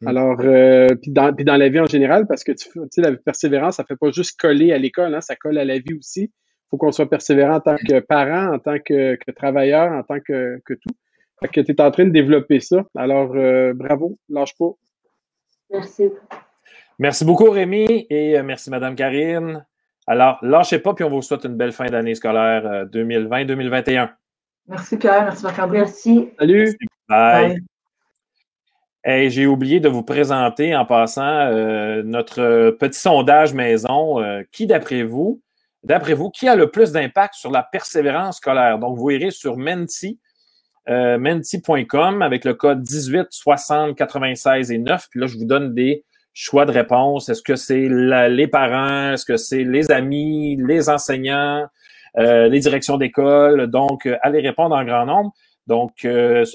[0.00, 0.08] Mm.
[0.08, 3.76] Alors, euh, puis, dans, dans la vie en général, parce que tu sais, la persévérance,
[3.76, 6.24] ça fait pas juste coller à l'école, hein, ça colle à la vie aussi.
[6.24, 10.20] Il faut qu'on soit persévérant en tant que parent, en tant que, travailleur, en tant
[10.20, 10.94] que, que tout.
[11.40, 12.84] Fait que tu es en train de développer ça.
[12.96, 14.70] Alors, euh, bravo, lâche pas.
[15.70, 16.10] Merci.
[16.98, 19.64] Merci beaucoup, Rémi, et euh, merci, Madame Karine.
[20.06, 24.10] Alors, lâchez pas, puis on vous souhaite une belle fin d'année scolaire 2020-2021.
[24.68, 25.24] Merci, Pierre.
[25.24, 25.78] Merci, Marc-André.
[25.78, 26.30] Merci.
[26.38, 26.76] Salut.
[27.08, 27.62] Bye.
[29.04, 34.22] Et j'ai oublié de vous présenter en passant euh, notre petit sondage maison.
[34.22, 35.42] Euh, qui, d'après vous,
[35.82, 38.78] d'après vous, qui a le plus d'impact sur la persévérance scolaire?
[38.78, 40.20] Donc, vous irez sur Menti,
[40.88, 45.08] euh, menti.com avec le code 18 60 96 et 9.
[45.10, 46.04] Puis là, je vous donne des
[46.34, 47.28] choix de réponse.
[47.28, 49.12] Est-ce que c'est les parents?
[49.12, 51.66] Est-ce que c'est les amis, les enseignants,
[52.16, 53.66] les directions d'école?
[53.68, 55.32] Donc, allez répondre en grand nombre.
[55.66, 56.06] Donc,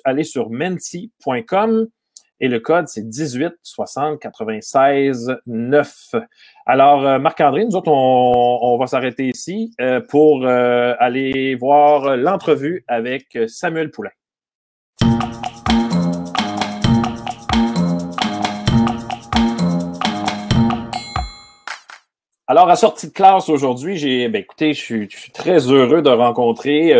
[0.04, 1.88] allez sur menti.com
[2.40, 6.16] et le code, c'est 18 60 96 9.
[6.68, 12.84] Alors, euh, Marc-André, nous autres, on, va s'arrêter ici euh, pour euh, aller voir l'entrevue
[12.88, 14.12] avec Samuel Poulain.
[22.50, 26.02] Alors, à sortie de classe aujourd'hui, j'ai, ben, écoutez, je suis, je suis, très heureux
[26.02, 26.94] de rencontrer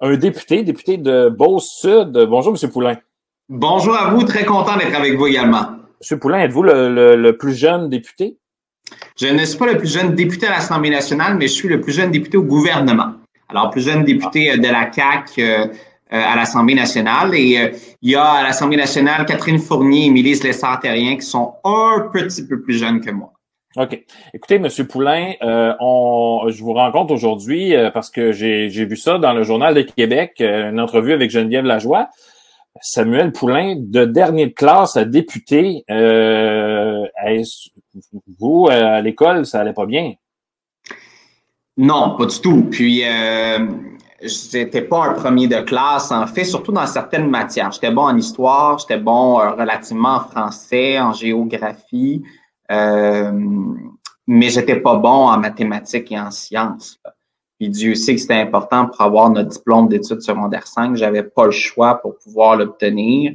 [0.00, 2.12] un député, député de Beauce-Sud.
[2.28, 2.70] Bonjour, M.
[2.70, 2.96] Poulain.
[3.48, 5.66] Bonjour à vous, très content d'être avec vous également.
[6.00, 8.36] Monsieur Poulain, êtes-vous le, plus jeune député?
[9.18, 11.80] Je ne suis pas le plus jeune député à l'Assemblée nationale, mais je suis le
[11.80, 13.14] plus jeune député au gouvernement.
[13.48, 15.66] Alors, plus jeune député euh, de la CAC euh,
[16.10, 17.34] à l'Assemblée nationale.
[17.34, 17.72] Et
[18.02, 22.46] il y a à l'Assemblée nationale Catherine Fournier et Mélisse Lessard-Terrien qui sont un petit
[22.46, 23.32] peu plus jeunes que moi.
[23.76, 24.04] OK.
[24.32, 24.68] Écoutez, M.
[24.88, 25.34] Poulain,
[25.80, 30.36] on, je vous rencontre aujourd'hui parce que j'ai vu ça dans le Journal de Québec,
[30.40, 32.08] une entrevue avec Geneviève Lajoie.
[32.80, 37.06] Samuel Poulain, de dernier de classe à député, euh,
[38.38, 40.14] vous, euh, à l'école, ça allait pas bien?
[41.76, 42.66] Non, pas du tout.
[42.70, 43.58] Puis, euh,
[44.22, 47.72] j'étais pas un premier de classe, en fait, surtout dans certaines matières.
[47.72, 52.35] J'étais bon en histoire, j'étais bon euh, relativement en français, en géographie, euh,
[52.70, 57.00] mais j'étais pas bon en mathématiques et en sciences.
[57.58, 60.94] Puis Dieu sait que c'était important pour avoir notre diplôme d'études secondaires 5.
[60.96, 63.32] J'avais pas le choix pour pouvoir l'obtenir.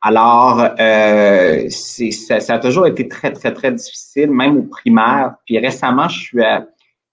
[0.00, 5.34] Alors, euh, ça, ça, a toujours été très, très, très difficile, même au primaire.
[5.46, 6.42] Puis récemment, je suis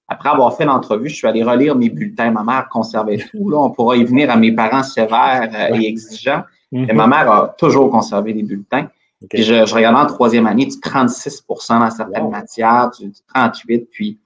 [0.09, 2.31] après avoir fait l'entrevue, je suis allé relire mes bulletins.
[2.31, 3.47] Ma mère conservait tout.
[3.49, 6.41] Là, on pourra y venir à mes parents sévères euh, et exigeants.
[6.71, 6.95] Mais mm-hmm.
[6.95, 8.87] ma mère a toujours conservé les bulletins.
[9.29, 14.19] Puis je, je regardais en troisième année, du 36% dans certaines matières, du 38, puis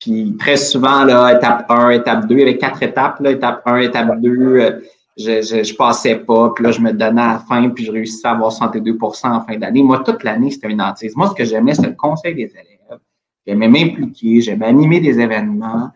[0.00, 3.62] puis très souvent, là, étape 1, étape 2, il y avait quatre étapes, là, étape
[3.66, 4.80] 1, étape 2, euh,
[5.16, 7.90] je, je, je, passais pas, puis là, je me donnais à la fin, puis je
[7.90, 9.82] réussissais à avoir 62% en fin d'année.
[9.82, 11.16] Moi, toute l'année, c'était une hantise.
[11.16, 13.00] Moi, ce que j'aimais, c'était le conseil des élèves.
[13.44, 15.90] J'aimais m'impliquer, j'aimais animer des événements,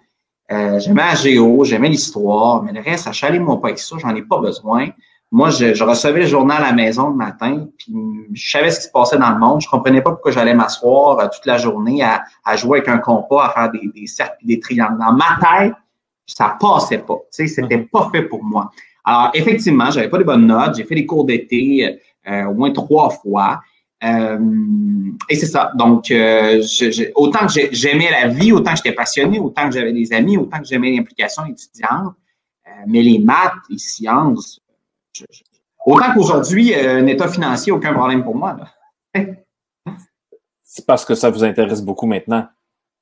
[0.51, 4.23] euh, j'aimais la géo, j'aimais l'histoire, mais le reste, achalez-moi pas avec ça, j'en ai
[4.23, 4.89] pas besoin.
[5.33, 7.95] Moi, je, je, recevais le journal à la maison le matin, puis
[8.33, 9.61] je savais ce qui se passait dans le monde.
[9.63, 12.99] Je comprenais pas pourquoi j'allais m'asseoir euh, toute la journée à, à, jouer avec un
[12.99, 14.99] compas, à faire des, des cercles des triangles.
[14.99, 15.73] Dans ma tête,
[16.27, 17.17] ça passait pas.
[17.35, 17.89] Tu sais, c'était mhm.
[17.89, 18.71] pas fait pour moi.
[19.05, 20.77] Alors, effectivement, j'avais pas de bonnes notes.
[20.77, 23.61] J'ai fait des cours d'été euh, au moins trois fois.
[24.05, 24.39] Euh,
[25.29, 25.73] et c'est ça.
[25.75, 29.93] Donc, euh, je, autant que j'aimais la vie, autant que j'étais passionné, autant que j'avais
[29.93, 32.15] des amis, autant que j'aimais l'implication étudiante.
[32.87, 34.61] mais les maths, les sciences,
[35.87, 38.57] autant qu'aujourd'hui, euh, un état financier, aucun problème pour moi.
[40.63, 42.47] C'est parce que ça vous intéresse beaucoup maintenant.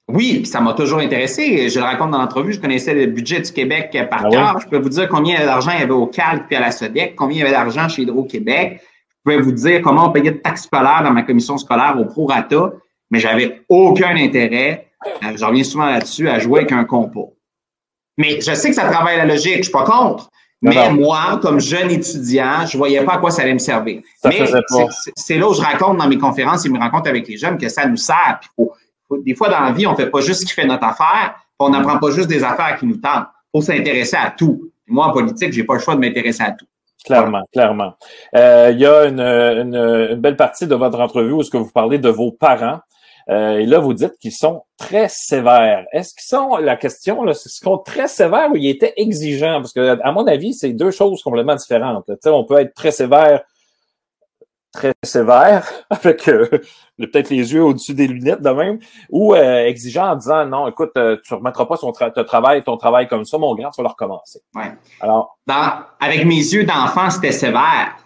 [0.09, 1.69] Oui, ça m'a toujours intéressé.
[1.69, 4.61] Je le raconte dans l'entrevue, je connaissais le budget du Québec par ah cœur.
[4.61, 7.15] Je peux vous dire combien d'argent il y avait au CALC puis à la SODEC,
[7.15, 8.81] combien il y avait d'argent chez Hydro-Québec.
[8.83, 12.07] Je pouvais vous dire comment on payait de taxes scolaires dans ma commission scolaire au
[12.07, 12.73] prorata,
[13.11, 14.91] mais j'avais aucun intérêt,
[15.23, 17.37] euh, je reviens souvent là-dessus, à jouer avec un compo.
[18.17, 20.31] Mais je sais que ça travaille la logique, je suis pas contre.
[20.63, 24.03] Mais moi, comme jeune étudiant, je voyais pas à quoi ça allait me servir.
[24.25, 24.45] Mais
[25.17, 27.69] c'est là où je raconte dans mes conférences et mes rencontres avec les jeunes que
[27.69, 28.41] ça nous sert.
[29.25, 31.71] des fois, dans la vie, on fait pas juste ce qui fait notre affaire, on
[31.71, 33.27] n'apprend pas juste des affaires qui nous tentent.
[33.55, 34.71] faut s'intéresser à tout.
[34.87, 36.67] moi, en politique, j'ai pas le choix de m'intéresser à tout.
[37.05, 37.95] Clairement, clairement.
[38.37, 41.57] Euh, il y a une, une, une, belle partie de votre entrevue où est-ce que
[41.57, 42.81] vous parlez de vos parents.
[43.31, 45.85] Euh, et là, vous dites qu'ils sont très sévères.
[45.93, 49.61] Est-ce qu'ils sont, la question, là, est-ce qu'ils sont très sévères ou ils étaient exigeants?
[49.61, 52.05] Parce que, à mon avis, c'est deux choses complètement différentes.
[52.07, 53.43] Tu sais, on peut être très sévère,
[54.73, 56.49] très sévère, avec euh,
[56.99, 60.93] peut-être les yeux au-dessus des lunettes de même, ou euh, exigeant en disant, non, écoute,
[61.25, 64.41] tu remettras pas ton, travail, ton travail comme ça, mon grand, tu vas le recommencer.
[64.57, 64.73] Ouais.
[65.01, 65.39] Alors.
[66.01, 67.97] avec mes yeux d'enfant, c'était sévère.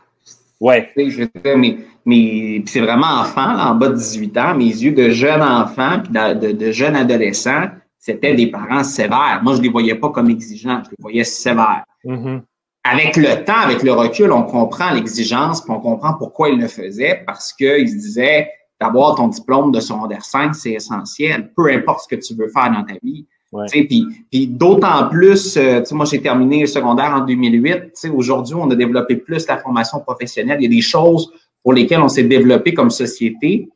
[0.61, 0.93] Ouais.
[0.97, 1.25] Je
[1.57, 6.01] mais, mais c'est vraiment enfant, en bas de 18 ans, mes yeux de jeune enfant,
[6.03, 7.65] puis de, de, jeune adolescent,
[7.99, 9.41] c'était des parents sévères.
[9.43, 11.85] Moi, je les voyais pas comme exigeants, je les voyais sévères.
[12.05, 12.43] Mm-hmm.
[12.85, 16.69] Avec le temps, avec le recul, on comprend l'exigence, puis on comprend pourquoi ils le
[16.69, 22.01] faisaient, parce qu'ils se disaient, d'avoir ton diplôme de secondaire 5, c'est essentiel, peu importe
[22.01, 23.27] ce que tu veux faire dans ta vie.
[23.71, 27.93] Puis, puis d'autant plus, euh, moi j'ai terminé le secondaire en 2008.
[28.13, 30.59] Aujourd'hui, on a développé plus la formation professionnelle.
[30.61, 31.33] Il y a des choses
[31.65, 33.69] pour lesquelles on s'est développé comme société.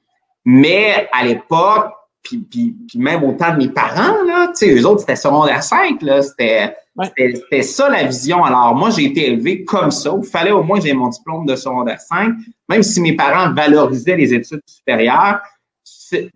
[0.44, 1.90] Mais à l'époque,
[2.22, 6.02] puis, puis, puis, même au temps de mes parents, là, eux autres, c'était secondaire 5,
[6.02, 6.76] là, c'était,
[7.16, 8.44] c'était ça la vision.
[8.44, 10.14] Alors moi, j'ai été élevé comme ça.
[10.16, 12.34] Il fallait au moins que j'ai mon diplôme de secondaire 5,
[12.68, 15.40] même si mes parents valorisaient les études supérieures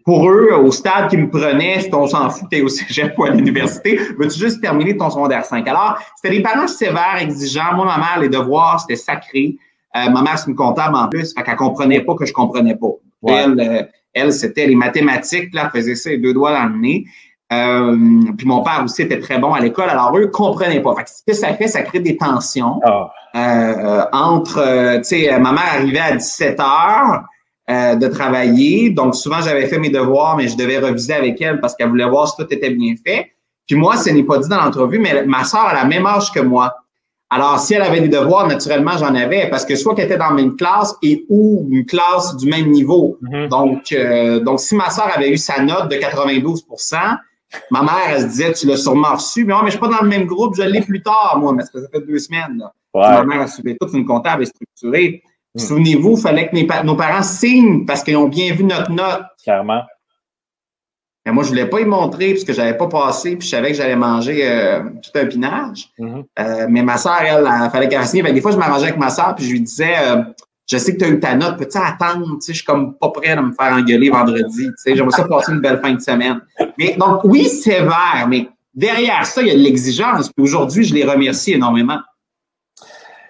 [0.04, 3.30] pour eux, au stade qu'ils me prenaient, on s'en fout, t'es au cégep ou à
[3.30, 5.66] l'université, veux-tu juste terminer ton secondaire 5?
[5.68, 7.74] Alors, c'était des parents sévères, exigeants.
[7.74, 9.56] Moi, ma mère, les devoirs, c'était sacré.
[9.96, 12.76] Euh, ma mère, c'est une comptable en plus, fait qu'elle comprenait pas que je comprenais
[12.76, 12.88] pas.
[13.28, 13.82] Elle, euh,
[14.14, 17.04] elle c'était les mathématiques, là, faisait ça les deux doigts dans le nez.
[17.52, 17.96] Euh,
[18.38, 20.94] puis mon père aussi était très bon à l'école, alors eux comprenaient pas.
[20.96, 24.08] Fait que ce que ça fait, ça crée des tensions ah.
[24.12, 27.24] entre, tu sais, ma mère arrivait à 17 heures,
[27.70, 28.90] euh, de travailler.
[28.90, 32.08] Donc, souvent, j'avais fait mes devoirs, mais je devais reviser avec elle parce qu'elle voulait
[32.08, 33.34] voir si tout était bien fait.
[33.68, 36.32] Puis moi, ce n'est pas dit dans l'entrevue, mais ma soeur a la même âge
[36.32, 36.74] que moi.
[37.34, 40.28] Alors, si elle avait des devoirs, naturellement, j'en avais, parce que soit qu'elle était dans
[40.28, 43.16] la même classe et ou une classe du même niveau.
[43.22, 43.48] Mhm.
[43.48, 46.96] Donc, euh, donc, si ma soeur avait eu sa note de 92%
[47.70, 49.88] ma mère, elle se disait, tu l'as sûrement reçu, mais non, mais je suis pas
[49.88, 52.58] dans le même groupe, je l'ai plus tard, moi, mais ça fait deux semaines.
[52.58, 52.72] Là.
[52.94, 55.22] Ma mère a suivi toute une comptable et structurée.
[55.54, 55.58] Mm.
[55.58, 58.90] Souvenez-vous, il fallait que mes pa- nos parents signent parce qu'ils ont bien vu notre
[58.90, 59.22] note.
[59.42, 59.82] Clairement.
[61.24, 63.68] Mais moi, je voulais pas y montrer parce que j'avais pas passé, puis je savais
[63.68, 65.90] que j'allais manger euh, tout un pinage.
[65.98, 66.24] Mhm.
[66.38, 68.24] Euh, mais ma soeur, elle, il fallait qu'elle signe.
[68.32, 70.22] Des fois, je m'arrangeais avec ma soeur, puis je lui disais, euh,
[70.68, 72.26] je sais que tu as eu ta note, peux-tu attendre?
[72.34, 74.66] Tu sais, je suis comme pas prêt à me faire engueuler vendredi.
[74.66, 76.40] Tu sais, j'aimerais ça passer une belle fin de semaine.
[76.78, 80.28] Mais donc, oui, sévère, mais derrière ça, il y a de l'exigence.
[80.32, 81.98] Puis aujourd'hui, je les remercie énormément.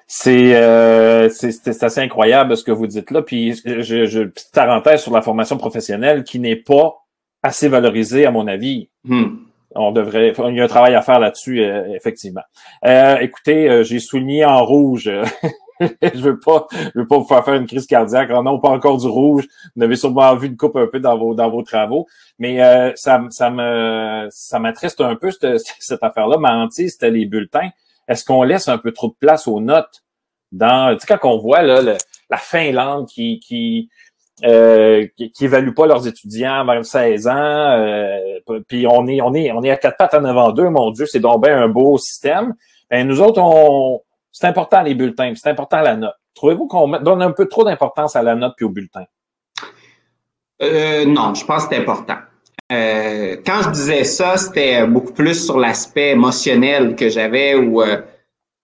[0.07, 3.23] C'est euh, c'est- c'est c'est assez incroyable ce que vous dites là.
[3.23, 7.02] Puis, je, je, petite parenthèse sur la formation professionnelle qui n'est pas
[7.43, 8.89] assez valorisée, à mon avis.
[9.05, 9.37] Hmm.
[9.75, 12.43] On devrait, il y a un travail à faire là-dessus, euh, effectivement.
[12.85, 15.11] Euh, écoutez, euh, j'ai souligné en rouge.
[15.81, 18.31] je veux pas, je veux pas vous faire faire une crise cardiaque.
[18.35, 19.49] Oh non, pas encore du rouge.
[19.75, 22.07] Vous avez sûrement vu une coupe un peu dans vos dans vos travaux,
[22.39, 26.37] mais euh, ça, ça me ça m'attriste un peu cette, cette affaire-là.
[26.37, 27.71] Ma hantise, c'était les bulletins.
[28.09, 30.03] Est-ce qu'on laisse un peu trop de place aux notes
[30.51, 31.97] dans, tu sais, quand on voit là le-
[32.29, 33.89] la Finlande qui qui
[34.45, 38.19] euh, qui, qui évaluent pas leurs étudiants vers 16 ans, euh,
[38.67, 41.07] puis on est on est on est à quatre pattes en avant d'eux, mon Dieu,
[41.07, 42.55] c'est donc bien un beau système.
[42.91, 44.01] Ben nous autres, on
[44.33, 46.15] c'est important les bulletins, c'est important la note.
[46.35, 49.05] Trouvez-vous qu'on donne un peu trop d'importance à la note puis au bulletin?
[50.63, 52.17] Euh, non, je pense que c'est important.
[52.73, 58.01] Euh, quand je disais ça, c'était beaucoup plus sur l'aspect émotionnel que j'avais où euh,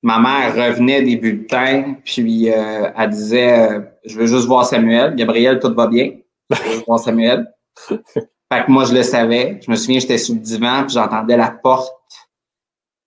[0.02, 5.14] ma mère revenait des bulletins, puis euh, elle disait euh, Je veux juste voir Samuel.
[5.14, 6.12] Gabriel, tout va bien.
[6.50, 7.46] Je veux juste voir Samuel.
[7.90, 9.60] Fait que moi, je le savais.
[9.64, 11.92] Je me souviens, j'étais sous le divan, puis j'entendais la porte.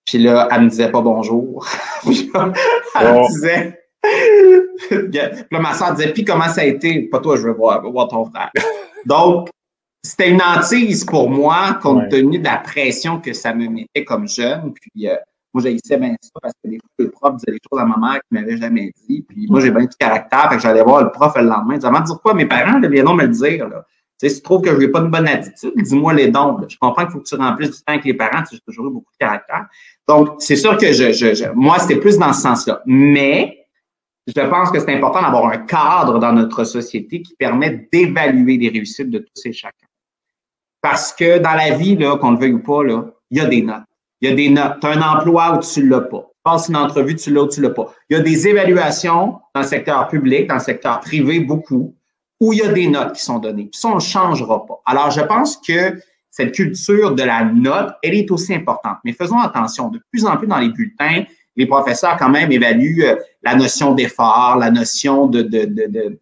[0.05, 1.65] Puis là, elle me disait pas bonjour.
[2.03, 2.53] Puis là,
[2.99, 3.21] elle Oh.
[3.23, 3.79] me disait.
[4.89, 5.11] Puis
[5.51, 7.03] là, ma soeur disait, puis comment ça a été?
[7.03, 8.51] Pas toi, je veux voir, je veux voir ton frère.
[9.05, 9.49] Donc,
[10.03, 12.09] c'était une hantise pour moi, compte Ouais.
[12.09, 14.73] tenu de la pression que ça me mettait comme jeune.
[14.73, 15.15] Puis, euh,
[15.53, 17.97] moi, j'haïssais bien ça parce que des fois, le prof disait des choses à ma
[17.97, 19.25] mère qu'il m'avait jamais dit.
[19.27, 20.49] Puis, moi, j'ai bien du caractère.
[20.49, 21.75] Fait que j'allais voir le prof le lendemain.
[21.75, 23.85] Disais, avant de dire quoi, mes parents, là, viendront me le dire, là.
[24.19, 26.57] Tu sais, si tu trouves que je n'ai pas une bonne attitude, dis-moi les dons.
[26.59, 26.67] là.
[26.69, 28.43] Je comprends qu'il faut que tu remplisses du temps avec les parents.
[28.51, 29.65] J'ai toujours eu beaucoup de caractère.
[30.07, 32.83] Donc, c'est sûr que je, je, je- moi, c'était plus dans ce sens-là.
[32.85, 33.65] Mais,
[34.27, 38.69] je pense que c'est important d'avoir un cadre dans notre société qui permet d'évaluer les
[38.69, 39.87] réussites de tous et chacun.
[40.81, 43.45] Parce que dans la vie, là, qu'on le veuille ou pas, là, il y a
[43.45, 43.81] des notes.
[44.21, 44.79] Il y a des notes.
[44.79, 46.19] Tu as un emploi où tu l'as pas.
[46.19, 47.93] Tu passes une entrevue, tu l'as ou tu l'as pas.
[48.09, 51.95] Il y a des évaluations dans le secteur public, dans le secteur privé, beaucoup,
[52.39, 53.65] où il y a des notes qui sont données.
[53.65, 54.81] Puis ça, on ne changera pas.
[54.85, 58.97] Alors, je pense que cette culture de la note, elle est aussi importante.
[59.03, 59.89] Mais faisons attention.
[59.89, 61.23] De plus en plus dans les bulletins,
[61.55, 66.19] les professeurs quand même évaluent euh, la notion d'effort, la notion de, de, de, de,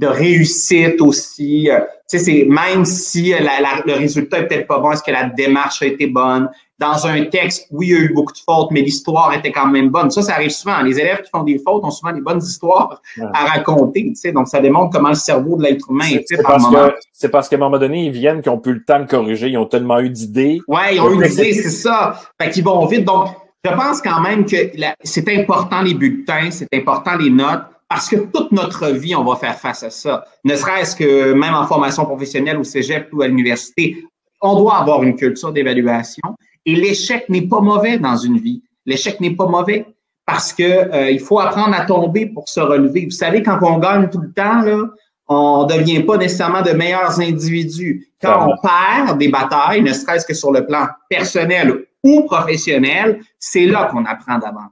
[0.00, 1.68] de réussite aussi.
[1.70, 4.90] Euh, tu sais, c'est même si euh, la- la- le résultat est peut-être pas bon,
[4.92, 6.48] est-ce que la démarche a été bonne?
[6.78, 9.66] Dans un texte, oui, il y a eu beaucoup de fautes, mais l'histoire était quand
[9.66, 10.10] même bonne.
[10.10, 10.80] Ça, ça arrive souvent.
[10.80, 13.26] Les élèves qui font des fautes ont souvent des bonnes histoires Ouais.
[13.34, 14.04] à raconter.
[14.08, 16.52] Tu sais, donc, ça démontre comment le cerveau de l'être humain est C'est fait par
[16.52, 16.88] parce, moment.
[16.88, 19.04] que, c'est parce qu'à un moment donné, ils viennent, qui ont plus le temps de
[19.06, 20.62] corriger, ils ont tellement eu d'idées.
[20.66, 22.18] Ouais, ils ont Le idée, c'est ça.
[22.40, 23.04] Fait qu'ils vont vite.
[23.04, 23.26] Donc,
[23.62, 24.56] je pense quand même que
[25.04, 29.34] c'est important les bulletins, c'est important les notes, parce que toute notre vie, on va
[29.34, 30.24] faire face à ça.
[30.44, 34.04] Ne serait-ce que même en formation professionnelle au cégep ou à l'université,
[34.40, 36.22] on doit avoir une culture d'évaluation.
[36.64, 38.62] Et l'échec n'est pas mauvais dans une vie.
[38.86, 39.86] L'échec n'est pas mauvais
[40.24, 43.06] parce que euh, il faut apprendre à tomber pour se relever.
[43.06, 44.84] Vous savez, quand on gagne tout le temps, là,
[45.26, 48.06] on devient pas nécessairement de meilleurs individus.
[48.22, 53.66] Quand on perd des batailles, ne serait-ce que sur le plan personnel ou professionnel, c'est
[53.66, 54.70] là qu'on apprend davantage.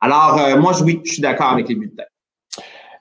[0.00, 2.02] Alors, euh, moi, oui, je suis d'accord avec les bulletins.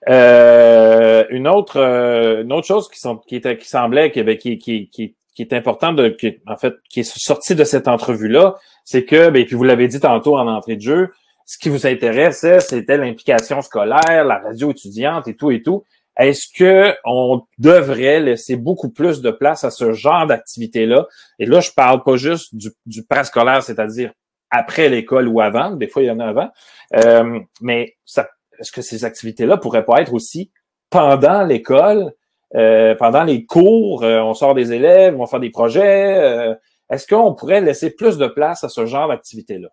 [0.10, 4.58] Euh, une autre euh, une autre chose qui, sont, qui, était, qui semblait qui, qui,
[4.58, 8.30] qui, qui, qui est important de qui, en fait qui est sorti de cette entrevue
[8.30, 11.12] là, c'est que ben puis vous l'avez dit tantôt en entrée de jeu,
[11.46, 15.84] ce qui vous intéressait c'était l'implication scolaire, la radio étudiante et tout et tout.
[16.16, 21.06] Est-ce que on devrait laisser beaucoup plus de place à ce genre d'activité là
[21.38, 24.12] Et là je parle pas juste du, du parascolaire, c'est-à-dire
[24.52, 26.50] après l'école ou avant, des fois il y en a avant,
[26.96, 30.52] euh, mais ça est-ce que ces activités-là pourraient pas être aussi
[30.90, 32.12] pendant l'école,
[32.56, 36.18] euh, pendant les cours, euh, on sort des élèves, on va faire des projets.
[36.18, 36.56] euh,
[36.90, 39.68] est-ce qu'on pourrait laisser plus de place à ce genre d'activité-là?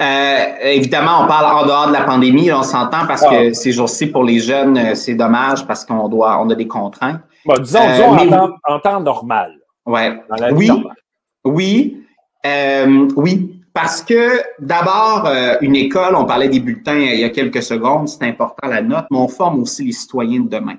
[0.00, 3.30] Euh, évidemment, on parle en dehors de la pandémie, on s'entend parce Ah.
[3.30, 6.66] que ces jours-ci, pour les jeunes, euh, c'est dommage parce qu'on doit, on a des
[6.66, 7.20] contraintes.
[7.46, 9.54] Bon, disons, Euh, disons en, temps, en temps normal,
[9.86, 10.20] Ouais.
[10.28, 10.96] dans la vie Oui, normale.
[11.46, 12.02] oui,
[12.44, 17.28] euh, oui, Parce que d'abord, euh, une école, on parlait des bulletins il y a
[17.28, 20.76] quelques secondes, c'est important la note, mais on forme aussi les citoyens de demain.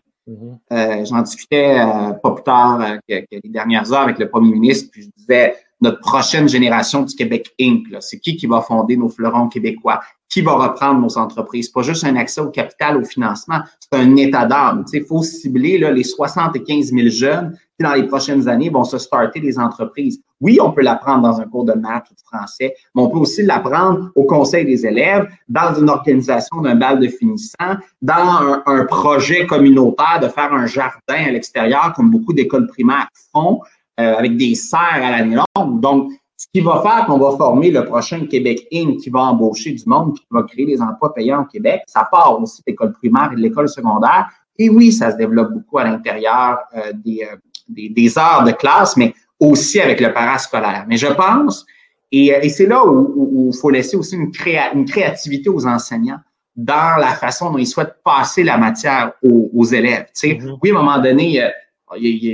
[0.71, 4.51] Euh, j'en discutais euh, pas plus tard que, que, les dernières heures avec le premier
[4.51, 7.85] ministre, puis je disais notre prochaine génération du Québec Inc.
[7.99, 10.01] C'est qui qui va fonder nos fleurons québécois?
[10.27, 11.69] Qui va reprendre nos entreprises?
[11.69, 14.85] Pas juste un accès au capital, au financement, c'est un état d'âme.
[14.91, 18.97] Il faut cibler là, les 75 000 jeunes qui, dans les prochaines années, vont se
[18.97, 20.19] starter des entreprises.
[20.41, 23.17] Oui, on peut l'apprendre dans un cours de maths ou de français, mais on peut
[23.19, 28.85] aussi l'apprendre au conseil des élèves, dans une organisation d'un bal de finissant, dans un,
[28.85, 33.61] projet communautaire de faire un jardin à l'extérieur, comme beaucoup d'écoles primaires font.
[33.99, 35.79] Euh, avec des serres à l'année longue.
[35.79, 38.97] Donc, ce qui va faire qu'on va former le prochain Québec Inc.
[38.97, 42.39] qui va embaucher du monde, qui va créer des emplois payants au Québec, ça part
[42.39, 44.29] aussi de l'école primaire et de l'école secondaire.
[44.59, 48.51] Et oui, ça se développe beaucoup à l'intérieur euh, des, euh, des, des, heures de
[48.51, 50.85] classe, mais aussi avec le parascolaire.
[50.87, 51.65] Mais je pense,
[52.11, 56.19] et, et c'est là où il faut laisser aussi une, créa, une créativité aux enseignants
[56.55, 60.05] dans la façon dont ils souhaitent passer la matière aux, aux élèves.
[60.07, 60.57] Tu sais, mm-hmm.
[60.63, 61.43] Oui, à un moment donné,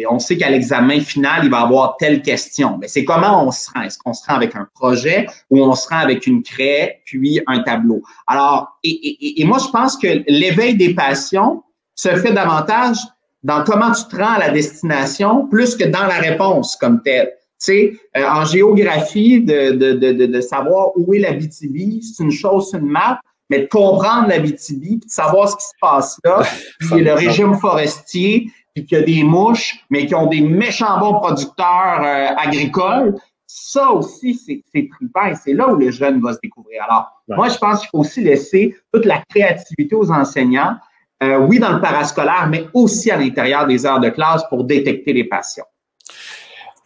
[0.09, 2.77] on sait qu'à l'examen final, il va y avoir telle question.
[2.79, 3.81] Mais c'est comment on se rend?
[3.81, 7.41] Est-ce qu'on se rend avec un projet ou on se rend avec une craie puis
[7.47, 8.01] un tableau?
[8.25, 11.63] Alors, et, moi, je pense que l'éveil des passions
[11.95, 12.97] se fait davantage
[13.43, 17.31] dans comment tu te rends à la destination plus que dans la réponse comme telle.
[17.63, 22.23] Tu sais, euh, en géographie, de, de, de, de, savoir où est la BTB, c'est
[22.23, 25.63] une chose, c'est une map, mais de comprendre la BTB, puis de savoir ce qui
[25.63, 26.43] se passe là,
[26.79, 30.99] puis le régime forestier, puis qu'il y a des mouches, mais qui ont des méchants
[30.99, 36.33] bons producteurs euh, agricoles, ça aussi, c'est trippant et c'est là où les jeunes vont
[36.33, 36.83] se découvrir.
[36.89, 40.75] Alors, moi, je pense qu'il faut aussi laisser toute la créativité aux enseignants,
[41.23, 45.13] euh, oui, dans le parascolaire, mais aussi à l'intérieur des heures de classe pour détecter
[45.13, 45.65] les passions.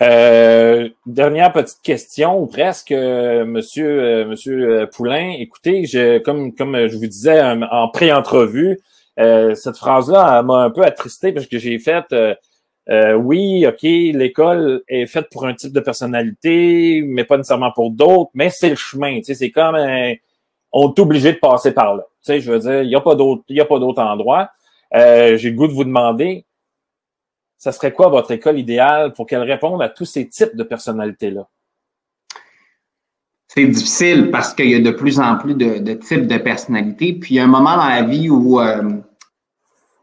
[0.02, 5.34] Euh, dernière petite question, ou presque, Monsieur, Monsieur Poulain.
[5.40, 8.78] Écoutez, je, comme comme je vous disais en pré-entrevue,
[9.20, 12.36] euh, cette phrase-là m'a un peu attristé parce que j'ai fait euh,
[12.90, 17.92] euh, oui, OK, l'école est faite pour un type de personnalité, mais pas nécessairement pour
[17.92, 19.18] d'autres, mais c'est le chemin.
[19.18, 19.76] Tu sais, c'est comme
[20.72, 22.04] on est obligé de passer par là.
[22.28, 24.50] Sais, je veux dire, il n'y a pas d'autre, endroit.
[24.94, 26.46] j'ai le goût de vous demander,
[27.58, 31.48] ça serait quoi votre école idéale pour qu'elle réponde à tous ces types de personnalités-là?
[33.58, 37.14] c'est difficile parce qu'il y a de plus en plus de, types de personnalités.
[37.14, 38.84] Puis il y a un moment dans la vie où euh,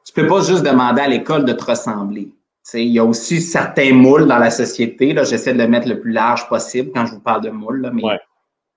[0.04, 2.32] tu peux pas juste demander à l'école de te ressembler.
[2.74, 5.12] il y a aussi certains moules dans la société.
[5.12, 7.90] Là, j'essaie de le mettre le plus large possible quand je vous parle de moules.
[7.92, 8.02] mais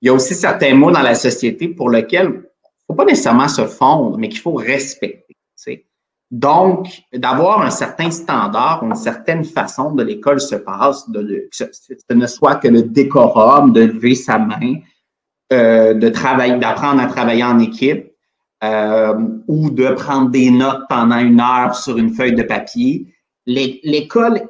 [0.02, 2.44] il y a aussi certains moules dans la société pour lesquels
[2.88, 5.28] faut pas nécessairement se fondre, mais qu'il faut respecter.
[6.30, 12.14] Donc, d'avoir un certain standard, une certaine façon de l'école se passe, de, que ce
[12.14, 14.76] ne soit que le décorum, de lever sa main,
[15.54, 18.12] euh, de travailler, d'apprendre à travailler en équipe,
[18.64, 19.14] euh,
[19.48, 23.14] ou de prendre des notes pendant une heure sur une feuille de papier.
[23.46, 24.42] L'école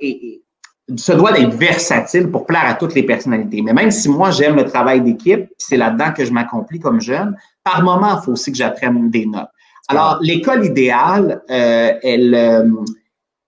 [0.95, 3.61] se doit d'être versatile pour plaire à toutes les personnalités.
[3.61, 7.35] Mais même si moi, j'aime le travail d'équipe, c'est là-dedans que je m'accomplis comme jeune,
[7.67, 9.49] par moment, il faut aussi que j'apprenne des notes.
[9.89, 12.69] Alors, l'école idéale, euh, elle, euh,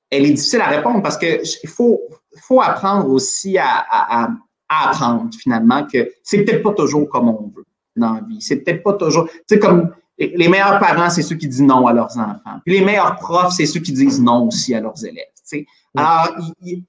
[0.10, 2.00] elle est difficile à répondre parce que il faut,
[2.42, 4.30] faut apprendre aussi à, à,
[4.70, 8.42] à apprendre finalement que c'est peut-être pas toujours comme on veut dans la vie.
[8.42, 11.88] C'est peut-être pas toujours, tu sais, comme les meilleurs parents, c'est ceux qui disent non
[11.88, 12.60] à leurs enfants.
[12.66, 15.32] Puis les meilleurs profs, c'est ceux qui disent non aussi à leurs élèves.
[15.36, 15.66] Tu sais.
[15.96, 16.30] Alors,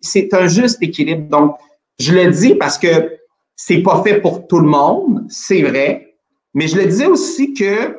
[0.01, 1.29] c'est un juste équilibre.
[1.29, 1.57] Donc,
[1.99, 3.19] je le dis parce que
[3.55, 6.10] c'est pas fait pour tout le monde, c'est vrai.
[6.55, 7.99] Mais je le disais aussi que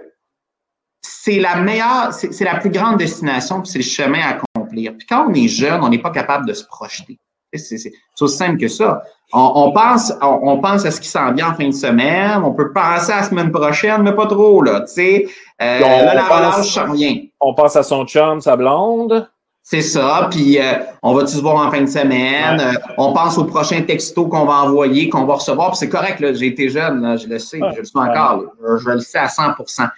[1.01, 4.93] c'est la meilleure, c'est la plus grande destination, puis c'est le chemin à accomplir.
[4.97, 7.19] Puis quand on est jeune, on n'est pas capable de se projeter.
[7.53, 9.03] C'est aussi simple que ça.
[9.33, 12.41] On, pense, on, pense à ce qui s'en vient en fin de semaine.
[12.43, 14.81] On peut penser à la semaine prochaine, mais pas trop, là.
[14.81, 15.27] Tu sais,
[15.61, 17.15] euh, là, la relâche, rien.
[17.39, 19.29] On pense à son chum, sa blonde.
[19.63, 20.27] C'est ça.
[20.31, 22.59] Puis euh, on va-tu se voir en fin de semaine?
[22.59, 25.75] Euh, on pense au prochain texto qu'on va envoyer, qu'on va recevoir.
[25.75, 28.43] c'est correct, là, j'ai été jeune, là, je le sais, je le sais encore.
[28.61, 29.89] je le sais à 100%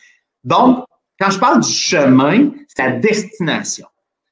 [0.43, 0.85] Donc,
[1.19, 3.87] quand je parle du chemin, c'est la destination.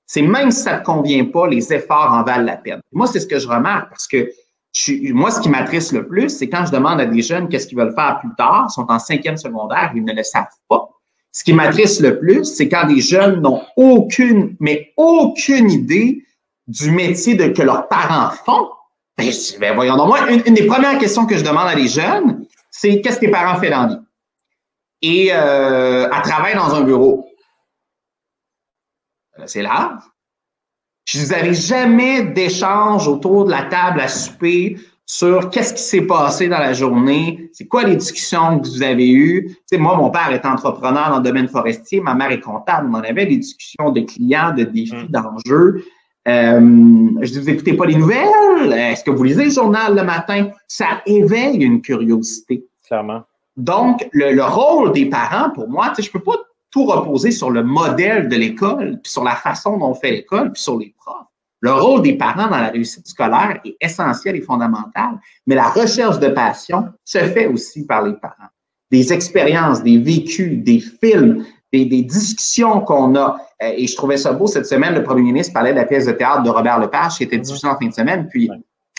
[0.05, 2.81] C'est même si ça ne te convient pas, les efforts en valent la peine.
[2.91, 4.29] Moi, c'est ce que je remarque parce que
[5.13, 7.77] moi, ce qui m'attriste le plus, c'est quand je demande à des jeunes qu'est-ce qu'ils
[7.77, 10.89] veulent faire plus tard, ils sont en cinquième secondaire, ils ne le savent pas.
[11.31, 16.25] Ce qui m'attriste le plus, c'est quand des jeunes n'ont aucune, mais aucune idée
[16.67, 18.69] du métier de, que leurs parents font.
[19.17, 22.45] Ben, ben voyons donc, moi, une, des premières questions que je demande à des jeunes,
[22.69, 23.99] c'est qu'est-ce que tes parents font dans la vie?
[25.01, 27.27] et euh, à travailler dans un bureau.
[29.39, 30.03] Euh, c'est large.
[31.05, 34.77] Je vous avais jamais d'échange autour de la table à souper
[35.11, 39.09] sur qu'est-ce qui s'est passé dans la journée, c'est quoi les discussions que vous avez
[39.09, 39.47] eues.
[39.49, 42.87] Tu sais, moi, mon père est entrepreneur dans le domaine forestier, ma mère est comptable,
[42.89, 45.07] on avait des discussions de clients, de défis, mm.
[45.09, 45.83] d'enjeux.
[46.29, 48.71] Euh, je dis, vous écoutez pas les nouvelles?
[48.71, 50.49] Est-ce que vous lisez le journal le matin?
[50.69, 52.65] Ça éveille une curiosité.
[52.87, 53.23] Clairement.
[53.57, 56.37] Donc, le, rôle des parents, pour moi, tu sais, je peux pas
[56.71, 60.53] tout reposer sur le modèle de l'école, puis sur la façon dont on fait l'école,
[60.53, 61.27] puis sur les profs.
[61.61, 66.19] Le rôle des parents dans la réussite scolaire est essentiel et fondamental, mais la recherche
[66.19, 68.49] de passion se fait aussi par les parents.
[68.89, 73.37] Des expériences, des vécus, des films, des, discussions qu'on a.
[73.63, 76.07] Euh, et je trouvais ça beau cette semaine, le premier ministre parlait de la pièce
[76.07, 78.49] de théâtre de Robert Lepage qui était diffusée en fin de semaine, puis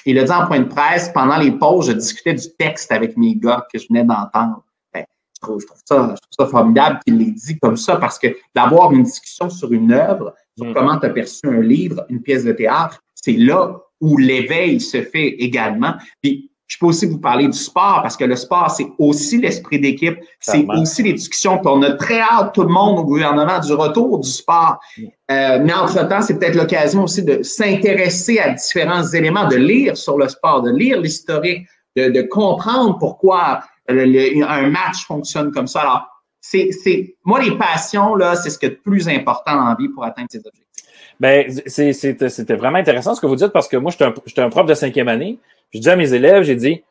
[0.06, 3.16] il a dit en point de presse, pendant les pauses, je discutais du texte avec
[3.16, 4.64] mes gars que je venais d'entendre.
[4.94, 5.04] Ben,
[5.36, 8.92] je, trouve, ça, je trouve ça formidable qu'il l'ait dit comme ça parce que d'avoir
[8.92, 10.74] une discussion sur une œuvre, sur mm.
[10.74, 15.02] comment tu as perçu un livre, une pièce de théâtre, c'est là où l'éveil se
[15.02, 15.94] fait également.
[16.22, 19.78] Puis, je peux aussi vous parler du sport parce que le sport, c'est aussi l'esprit
[19.78, 21.60] d'équipe, c'est aussi les discussions.
[21.64, 24.78] on a très hâte, tout le monde au gouvernement, du retour du sport.
[24.96, 25.02] Mm.
[25.30, 30.16] Euh, mais entre-temps, c'est peut-être l'occasion aussi de s'intéresser à différents éléments, de lire sur
[30.16, 35.82] le sport, de lire l'historique, de, de, comprendre pourquoi un match fonctionne comme ça.
[35.82, 36.11] Alors,
[36.42, 39.88] c'est, moi, les passions, là, c'est ce qui est le plus important dans la vie
[39.88, 40.84] pour atteindre ses objectifs.
[41.20, 44.66] Ben, c'était vraiment intéressant ce que vous dites parce que moi, j'étais un, un, prof
[44.66, 45.38] de cinquième année.
[45.72, 46.82] Je dis à mes élèves, j'ai dit,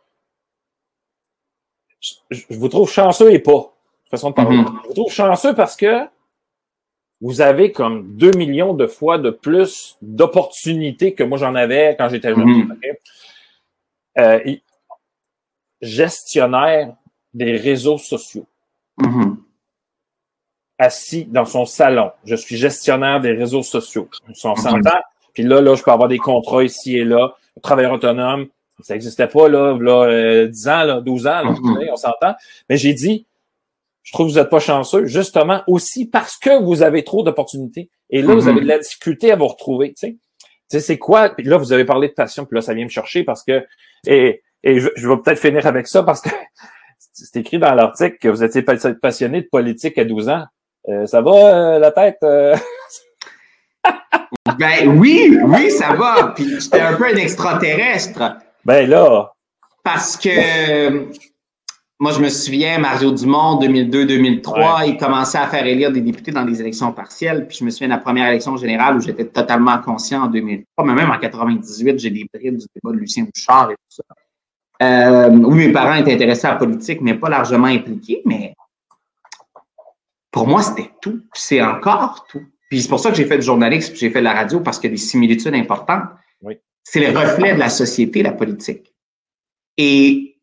[2.30, 3.74] je, vous trouve chanceux et pas.
[4.10, 4.58] Façon de parler.
[4.58, 4.82] Mm-hmm.
[4.84, 6.08] Je vous trouve chanceux parce que
[7.20, 12.10] vous avez comme deux millions de fois de plus d'opportunités que moi j'en avais quand
[12.10, 12.48] j'étais jeune.
[12.48, 12.96] Mm-hmm.
[14.18, 14.56] Euh,
[15.82, 16.96] gestionnaire
[17.34, 18.46] des réseaux sociaux.
[19.00, 19.36] Mm-hmm.
[20.78, 22.12] Assis dans son salon.
[22.26, 24.10] Je suis gestionnaire des réseaux sociaux.
[24.44, 25.00] On s'entend.
[25.34, 27.36] Puis là, là, je peux avoir des contrats ici et là.
[27.62, 28.48] Travailleur autonome,
[28.80, 31.56] ça n'existait pas là, là 10 euh, ans, là, 12 ans, là,
[31.92, 32.34] on s'entend.
[32.70, 33.26] Mais j'ai dit,
[34.04, 37.90] je trouve que vous n'êtes pas chanceux, justement aussi parce que vous avez trop d'opportunités.
[38.10, 39.90] Et là, vous avez de la difficulté à vous retrouver.
[39.90, 41.30] Tu sais, tu sais c'est quoi?
[41.30, 43.66] Puis là, vous avez parlé de passion, puis là, ça vient me chercher parce que
[44.08, 46.30] et, et je, vais peut-être finir avec ça parce que
[47.26, 48.64] c'est écrit dans l'article que vous étiez
[49.02, 50.44] passionné de politique à 12 ans.
[50.90, 52.18] Euh, ça va euh, la tête?
[54.58, 56.34] ben oui, oui, ça va.
[56.36, 58.38] Puis j'étais un peu un extraterrestre.
[58.66, 59.32] Ben là.
[59.84, 61.10] Parce que
[62.02, 66.44] moi, je me souviens, Mario Dumont, 2002-2003, il commençait à faire élire des députés dans
[66.44, 67.46] des élections partielles.
[67.48, 70.84] Puis je me souviens de la première élection générale où j'étais totalement conscient en 2003,
[70.84, 74.04] mais même en 98, j'ai des brides du débat de Lucien Bouchard et tout ça.
[74.82, 78.56] Euh, oui, mes parents étaient intéressés à la politique, mais pas largement impliqués, mais
[80.32, 81.22] pour moi, c'était tout.
[81.34, 82.42] C'est encore tout.
[82.70, 84.80] Puis c'est pour ça que j'ai fait du journalisme, j'ai fait de la radio, parce
[84.80, 86.06] qu'il y a des similitudes importantes.
[86.42, 88.94] Oui c'est le reflet de la société, la politique.
[89.78, 90.38] Et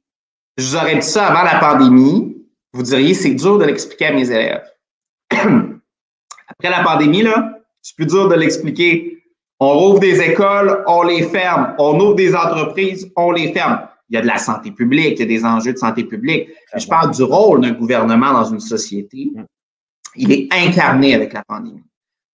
[0.57, 2.37] je vous aurais dit ça avant la pandémie,
[2.73, 4.65] vous diriez c'est dur de l'expliquer à mes élèves.
[5.31, 9.23] Après la pandémie, là, c'est plus dur de l'expliquer.
[9.61, 11.75] On rouvre des écoles, on les ferme.
[11.79, 13.81] On ouvre des entreprises, on les ferme.
[14.11, 16.49] Il y a de la santé publique, il y a des enjeux de santé publique.
[16.75, 19.31] je parle du rôle d'un gouvernement dans une société.
[19.35, 19.45] Mm.
[20.17, 21.83] Il est incarné avec la pandémie.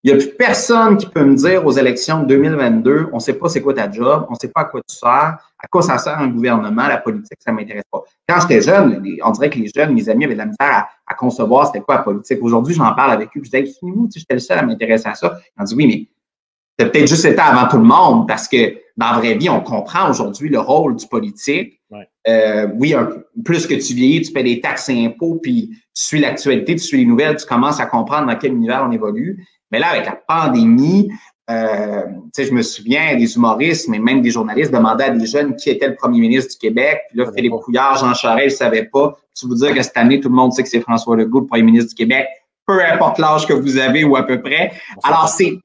[0.05, 3.21] Il n'y a plus personne qui peut me dire aux élections de 2022, on ne
[3.21, 5.67] sait pas c'est quoi ta job, on ne sait pas à quoi tu sers, à
[5.71, 8.03] quoi ça sert un gouvernement, la politique, ça ne m'intéresse pas.
[8.29, 11.15] Quand j'étais jeune, on dirait que les jeunes, mes amis avaient de la misère à,
[11.15, 12.39] concevoir c'était quoi la politique.
[12.43, 15.39] Aujourd'hui, j'en parle avec eux, je disais, vous j'étais le seul à m'intéresser à ça.
[15.39, 16.09] Ils m'ont dit, oui, mais
[16.79, 19.61] c'est peut-être juste été avant tout le monde parce que dans la vraie vie, on
[19.61, 21.81] comprend aujourd'hui le rôle du politique.
[22.27, 22.95] Euh, oui,
[23.45, 26.83] plus que tu vieillis, tu paies des taxes et impôts, puis tu suis l'actualité, tu
[26.83, 29.47] suis les nouvelles, tu commences à comprendre dans quel univers on évolue.
[29.71, 31.11] Mais là, avec la pandémie,
[31.51, 32.03] euh,
[32.37, 35.89] je me souviens des humoristes, mais même des journalistes demandaient à des jeunes qui était
[35.89, 37.03] le premier ministre du Québec.
[37.11, 39.17] Puis là, Philippe Couillard, Jean Charest, ils ne savaient pas.
[39.37, 41.47] Tu vous dire que cette année, tout le monde sait que c'est François Legault, le
[41.47, 42.27] premier ministre du Québec,
[42.67, 44.73] peu importe l'âge que vous avez ou à peu près.
[45.03, 45.59] Alors, c'est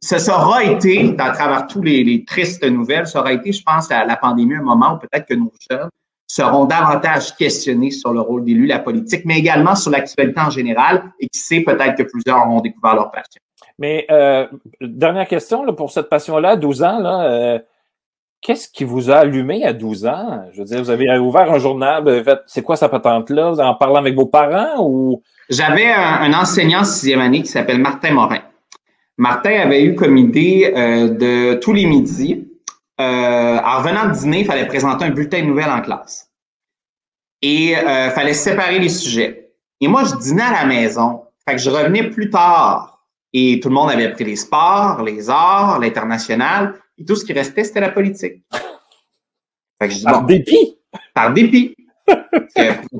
[0.00, 4.04] ça aura été, à travers tous les, tristes nouvelles, ça aura été, je pense, à
[4.04, 5.88] la pandémie, un moment où peut-être que nos jeunes
[6.26, 11.12] seront davantage questionnés sur le rôle d'élu, la politique, mais également sur l'actualité en général,
[11.18, 13.40] et qui sait peut-être que plusieurs auront découvert leur passion.
[13.78, 14.46] Mais euh,
[14.80, 17.58] dernière question là, pour cette passion-là, 12 ans, là, euh,
[18.40, 20.44] qu'est-ce qui vous a allumé à 12 ans?
[20.52, 23.54] Je veux dire, vous avez ouvert un journal, c'est quoi sa patente-là?
[23.58, 25.22] En parlant avec vos parents ou?
[25.48, 28.40] J'avais un, enseignant sixième année qui s'appelle Martin Morin.
[29.20, 32.46] Martin avait eu comme idée euh, de tous les midis,
[32.98, 36.30] en revenant de dîner, il fallait présenter un bulletin de nouvelles en classe.
[37.40, 39.52] Et il fallait séparer les sujets.
[39.80, 41.22] Et moi, je dînais à la maison.
[41.48, 42.90] Fait que je revenais plus tard
[43.32, 46.74] et tout le monde avait appris les sports, les arts, l'international.
[46.98, 48.42] Et tout ce qui restait, c'était la politique.
[49.80, 50.78] Fait que je dis, par dépit?
[51.14, 51.76] Par dépit.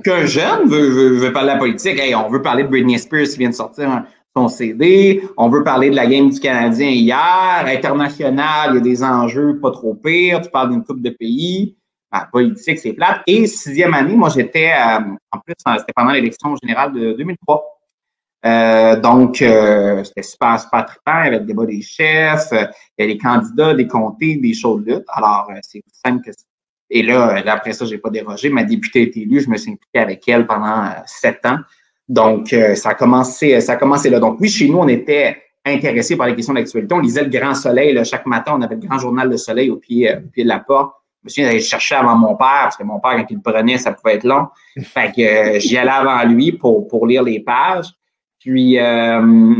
[0.04, 3.26] Qu'un jeune veut, veut, parler de la politique, hey, on veut parler de Britney Spears
[3.26, 4.04] qui vient de sortir
[4.36, 8.80] son CD, on veut parler de la game du Canadien hier, international, il y a
[8.80, 11.76] des enjeux pas trop pires, tu parles d'une coupe de pays,
[12.12, 13.22] la politique, c'est plate.
[13.26, 15.00] Et sixième année, moi, j'étais, euh,
[15.30, 17.64] en plus, c'était pendant l'élection générale de 2003.
[18.46, 21.22] Euh, donc, euh, c'était super, super trippant.
[21.22, 22.56] Il y avait le débat des chefs, il
[22.98, 25.04] y avait les candidats, des comtés, des shows de lutte.
[25.08, 26.30] Alors, c'est simple que
[26.88, 28.48] Et là, après ça, j'ai pas dérogé.
[28.48, 29.40] Ma députée a été élue.
[29.40, 31.58] Je me suis impliqué avec elle pendant sept ans.
[32.10, 34.18] Donc, ça a commencé, ça a commencé là.
[34.18, 36.92] Donc, oui, chez nous, on était intéressés par les questions d'actualité.
[36.94, 38.54] On lisait le Grand Soleil là, chaque matin.
[38.56, 40.92] On avait le Grand Journal Le Soleil au pied, au pied de la porte.
[41.22, 43.42] Je me souviens d'aller chercher avant mon père, parce que mon père, quand il le
[43.42, 44.46] prenait, ça pouvait être long.
[44.82, 47.88] Fait que euh, j'y allais avant lui pour, pour lire les pages.
[48.40, 49.54] Puis, euh,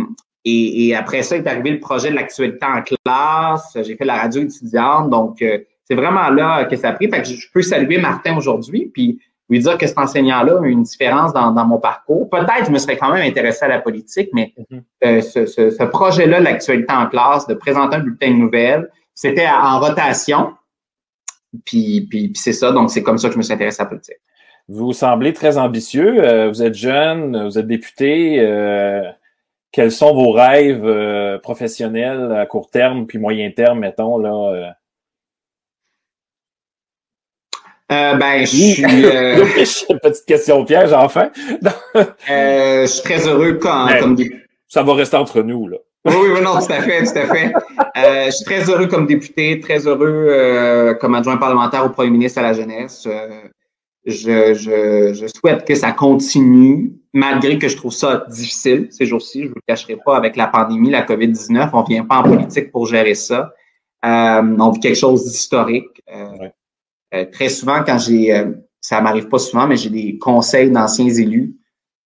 [0.45, 3.77] et, et, après ça est arrivé le projet de l'actualité en classe.
[3.83, 5.11] J'ai fait la radio étudiante.
[5.11, 7.11] Donc, euh, c'est vraiment là que ça a pris.
[7.11, 9.21] Fait que je peux saluer Martin aujourd'hui, puis
[9.51, 12.31] lui dire que cet enseignant-là a une différence dans, dans mon parcours.
[12.31, 15.21] Peut-être je me serais quand même intéressé à la politique, mais mm-hmm.
[15.23, 19.81] ce, ce, ce projet-là, l'actualité en classe, de présenter un bulletin de nouvelles, c'était en
[19.81, 20.53] rotation.
[21.65, 23.91] Puis, puis, c'est ça, donc c'est comme ça que je me suis intéressé à la
[23.91, 24.17] politique.
[24.69, 26.25] Vous semblez très ambitieux.
[26.25, 28.39] Euh, vous êtes jeune, vous êtes député.
[28.39, 29.03] Euh,
[29.73, 34.77] quels sont vos rêves euh, professionnels à court terme puis moyen terme, mettons, là?
[37.91, 38.83] Ben, je suis.
[40.03, 41.31] Petite question piège, enfin.
[41.95, 44.17] je suis très heureux quand, ben, comme
[44.69, 45.77] Ça va rester entre nous, là.
[46.07, 47.53] Oui, oui, non, tout à fait, tout à fait.
[47.99, 52.11] Euh, je suis très heureux comme député, très heureux euh, comme adjoint parlementaire au premier
[52.11, 53.07] ministre à la jeunesse.
[53.07, 53.43] Euh,
[54.07, 59.41] je, je, je, souhaite que ça continue, malgré que je trouve ça difficile ces jours-ci.
[59.41, 61.69] Je ne vous le cacherai pas avec la pandémie, la COVID-19.
[61.75, 63.53] On ne vient pas en politique pour gérer ça.
[64.03, 66.03] on vit quelque chose d'historique.
[67.33, 68.45] Très souvent, quand j'ai,
[68.81, 71.55] ça m'arrive pas souvent, mais j'ai des conseils d'anciens élus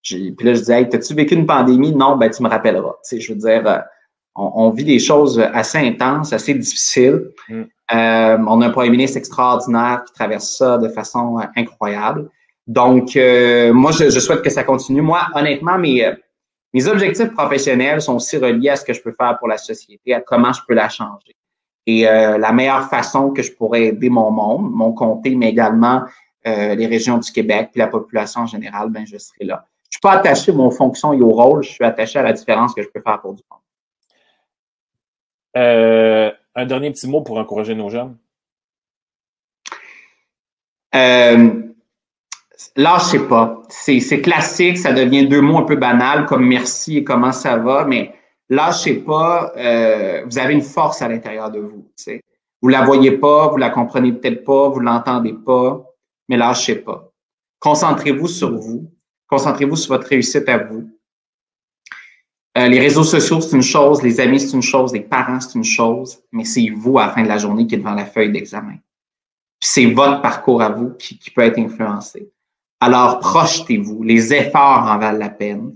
[0.05, 1.95] puis là, je disais, hey, t'as-tu vécu une pandémie?
[1.95, 2.95] Non, ben, tu me rappelleras.
[3.09, 3.79] Tu sais, je veux dire, euh,
[4.35, 7.31] on, vit des choses assez intenses, assez difficiles.
[7.49, 7.63] Mm.
[7.93, 12.29] Euh, on a un premier ministre extraordinaire qui traverse ça de façon euh, incroyable.
[12.67, 13.15] Donc,
[13.75, 15.03] moi, je, souhaite que ça continue.
[15.03, 16.11] Moi, honnêtement, mes,
[16.73, 20.15] mes objectifs professionnels sont aussi reliés à ce que je peux faire pour la société,
[20.15, 21.37] à comment je peux la changer.
[21.87, 26.03] Et la meilleure façon que je pourrais aider mon monde, mon comté, mais également
[26.45, 30.13] les régions du Québec, puis la population en général, ben je serai là suis pas
[30.13, 32.89] attaché à mon fonction et au rôle, je suis attaché à la différence que je
[32.89, 33.61] peux faire pour du monde.
[35.57, 38.17] Euh, un dernier petit mot pour encourager nos jeunes.
[40.97, 41.63] Euh,
[42.75, 43.63] lâchez pas.
[43.69, 47.85] C'est classique, ça devient deux mots un peu banals comme merci et comment ça va,
[47.85, 48.13] mais
[48.49, 49.53] lâchez pas.
[49.57, 51.89] Euh, vous avez une force à l'intérieur de vous.
[52.07, 52.13] Vous
[52.63, 55.85] Vous la voyez pas, vous la comprenez peut-être pas, vous l'entendez pas,
[56.29, 57.11] mais lâchez pas.
[57.61, 58.91] Concentrez-vous sur vous.
[59.29, 60.89] Concentrez-vous sur votre réussite à vous.
[62.57, 65.57] Euh, les réseaux sociaux, c'est une chose, les amis, c'est une chose, les parents, c'est
[65.57, 68.07] une chose, mais c'est vous à la fin de la journée qui êtes devant la
[68.07, 68.77] feuille d'examen.
[69.61, 72.31] C'est votre parcours à vous qui, peut être influencé.
[72.81, 74.03] Alors, projetez-vous.
[74.03, 75.75] Les efforts en valent la peine.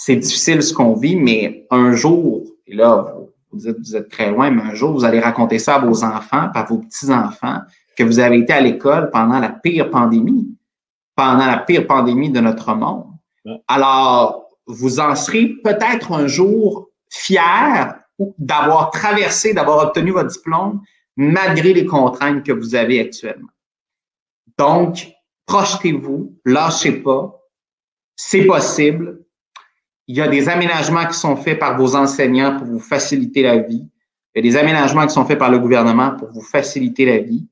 [0.00, 3.14] C'est difficile ce qu'on vit, mais un jour, et là,
[3.50, 6.04] vous dites, vous êtes très loin, mais un jour, vous allez raconter ça à vos
[6.04, 7.62] enfants, à vos petits-enfants,
[7.96, 10.48] que vous avez été à l'école pendant la pire pandémie
[11.18, 13.06] pendant la pire pandémie de notre monde.
[13.66, 17.98] Alors, vous en serez peut-être un jour fier
[18.38, 20.80] d'avoir traversé, d'avoir obtenu votre diplôme
[21.16, 23.48] malgré les contraintes que vous avez actuellement.
[24.56, 25.08] Donc,
[25.46, 27.36] projetez-vous, lâchez pas,
[28.14, 29.24] c'est possible.
[30.08, 33.58] Il y a des aménagements qui sont faits par vos enseignants pour vous faciliter la
[33.58, 33.86] vie.
[34.34, 37.18] Il y a des aménagements qui sont faits par le gouvernement pour vous faciliter la
[37.18, 37.46] vie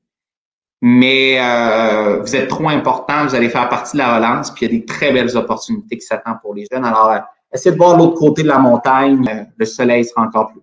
[0.81, 4.71] mais euh, vous êtes trop important, vous allez faire partie de la relance, puis il
[4.71, 6.85] y a des très belles opportunités qui s'attendent pour les jeunes.
[6.85, 7.19] Alors, euh,
[7.51, 10.61] essayez de voir l'autre côté de la montagne, euh, le soleil sera encore plus.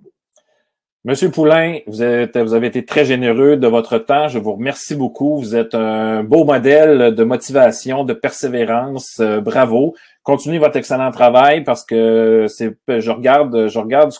[1.07, 4.29] Monsieur Poulain, vous, avez été très généreux de votre temps.
[4.29, 5.37] Je vous remercie beaucoup.
[5.37, 9.21] Vous êtes un beau modèle de motivation, de persévérance.
[9.43, 9.95] bravo.
[10.23, 14.13] Continuez votre excellent travail parce que c'est, je regarde, je regarde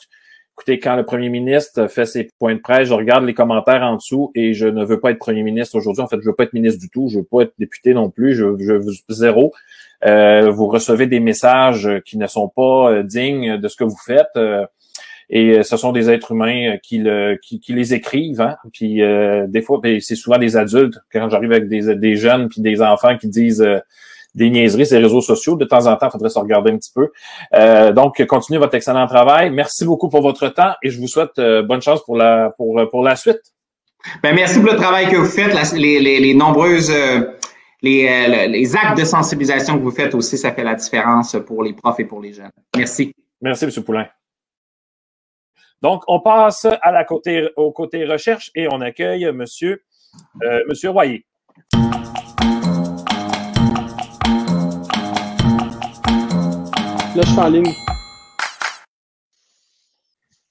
[0.57, 3.97] Écoutez, quand le premier ministre fait ses points de presse, je regarde les commentaires en
[3.97, 6.03] dessous et je ne veux pas être premier ministre aujourd'hui.
[6.03, 7.09] En fait, je veux pas être ministre du tout.
[7.09, 8.37] Je veux pas être député non plus.
[8.37, 8.75] Je, je
[9.09, 9.53] zéro.
[10.07, 13.99] Euh, vous recevez des messages qui ne sont pas euh, dignes de ce que vous
[14.07, 14.29] faites.
[14.37, 14.65] Euh,
[15.31, 18.41] et ce sont des êtres humains qui, le, qui, les écrivent.
[18.41, 18.57] Hein.
[18.73, 19.01] Puis
[19.49, 20.99] des fois, ben, c'est souvent des adultes.
[21.13, 23.65] Quand j'arrive avec des, des jeunes puis des enfants qui disent
[24.35, 25.57] des niaiseries, ces réseaux sociaux.
[25.57, 27.11] De temps en temps, il faudrait se regarder un petit peu.
[27.55, 29.51] Euh, donc, continuez votre excellent travail.
[29.51, 32.81] Merci beaucoup pour votre temps et je vous souhaite euh, bonne chance pour la, pour,
[32.91, 33.41] pour la suite.
[34.23, 36.93] Ben, merci pour le travail que vous faites, les, nombreuses
[37.81, 41.73] les, les, actes de sensibilisation que vous faites aussi, ça fait la différence pour les
[41.73, 42.51] profs et pour les jeunes.
[42.77, 43.15] Merci.
[43.41, 43.71] Merci, M.
[43.83, 44.07] Poulain.
[45.83, 49.37] Donc, on passe à la côté, au côté recherche et on accueille M.
[49.37, 49.83] Monsieur,
[50.43, 51.25] euh, monsieur Royer.
[57.15, 57.73] Là, je suis en ligne.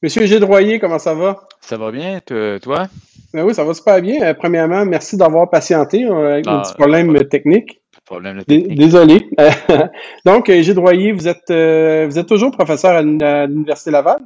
[0.02, 1.48] Monsieur Gédroyer, comment ça va?
[1.62, 2.88] Ça va bien, toi?
[3.34, 4.22] Ben oui, ça va super bien.
[4.22, 7.82] Euh, premièrement, merci d'avoir patienté euh, avec un petit problème technique.
[8.06, 8.78] Problème technique.
[8.78, 9.30] Désolé.
[10.26, 14.20] Donc, Gédroyer, vous êtes, vous êtes toujours professeur à l'Université Laval?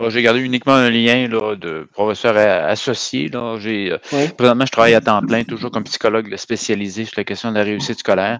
[0.00, 3.28] Oh, j'ai gardé uniquement un lien là, de professeur associé.
[3.28, 3.58] Là.
[3.60, 7.50] J'ai, euh, Présentement, je travaille à temps plein, toujours comme psychologue spécialisé sur la question
[7.50, 8.38] de la réussite scolaire,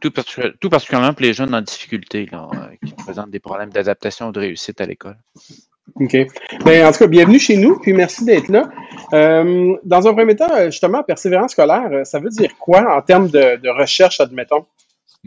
[0.00, 0.12] tout,
[0.60, 4.32] tout particulièrement pour les jeunes en difficulté là, euh, qui présentent des problèmes d'adaptation ou
[4.32, 5.16] de réussite à l'école.
[5.96, 6.16] OK.
[6.64, 8.70] Ben, en tout cas, bienvenue chez nous, puis merci d'être là.
[9.12, 13.56] Euh, dans un premier temps, justement, persévérance scolaire, ça veut dire quoi en termes de,
[13.56, 14.64] de recherche, admettons?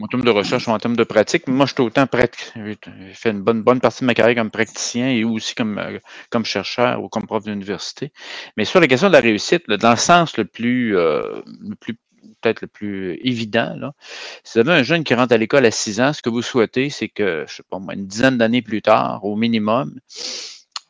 [0.00, 1.46] En termes de recherche ou en termes de pratique.
[1.46, 2.06] Moi, je suis autant.
[2.54, 5.98] J'ai fait une bonne, bonne partie de ma carrière comme praticien et aussi comme, euh,
[6.30, 8.12] comme chercheur ou comme prof d'université.
[8.56, 11.94] Mais sur la question de la réussite, dans le sens le plus, euh, le plus
[12.42, 13.92] peut-être le plus évident, là,
[14.44, 16.42] si vous avez un jeune qui rentre à l'école à 6 ans, ce que vous
[16.42, 19.98] souhaitez, c'est que, je sais pas moi, une dizaine d'années plus tard, au minimum,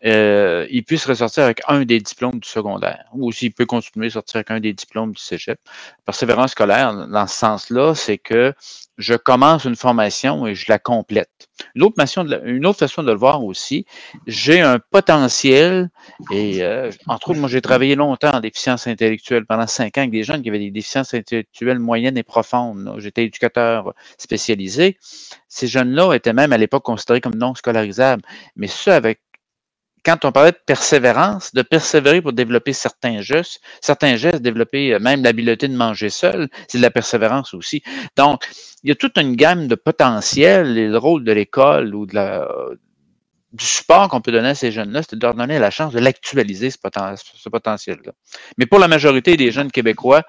[0.05, 4.11] euh, il puisse ressortir avec un des diplômes du secondaire, ou s'il peut continuer à
[4.11, 5.59] sortir avec un des diplômes du cégep.
[6.05, 8.53] Persévérance scolaire, dans ce sens-là, c'est que
[8.99, 11.31] je commence une formation et je la complète.
[11.75, 13.87] Une autre, façon de, une autre façon de le voir aussi,
[14.27, 15.91] j'ai un potentiel,
[16.31, 20.11] et euh, entre autres, moi j'ai travaillé longtemps en déficience intellectuelle, pendant cinq ans, avec
[20.11, 22.95] des jeunes qui avaient des déficiences intellectuelles moyennes et profondes.
[22.99, 24.99] J'étais éducateur spécialisé.
[25.49, 28.23] Ces jeunes-là étaient même à l'époque considérés comme non scolarisables,
[28.57, 29.21] mais ceux avec
[30.07, 35.01] quand on parlait de persévérance, de persévérer pour développer certains gestes, certains gestes, développer euh,
[35.01, 37.83] même l'habileté de manger seul, c'est de la persévérance aussi.
[38.17, 38.45] Donc,
[38.85, 42.49] il y a toute une gamme de potentiels et le rôle de l'école ou la,
[43.53, 45.99] du support qu'on peut donner à ces jeunes-là, c'est de leur donner la chance de
[45.99, 48.13] l'actualiser, ce potentiel-là.
[48.59, 50.23] Mais pour la majorité des jeunes Québécois,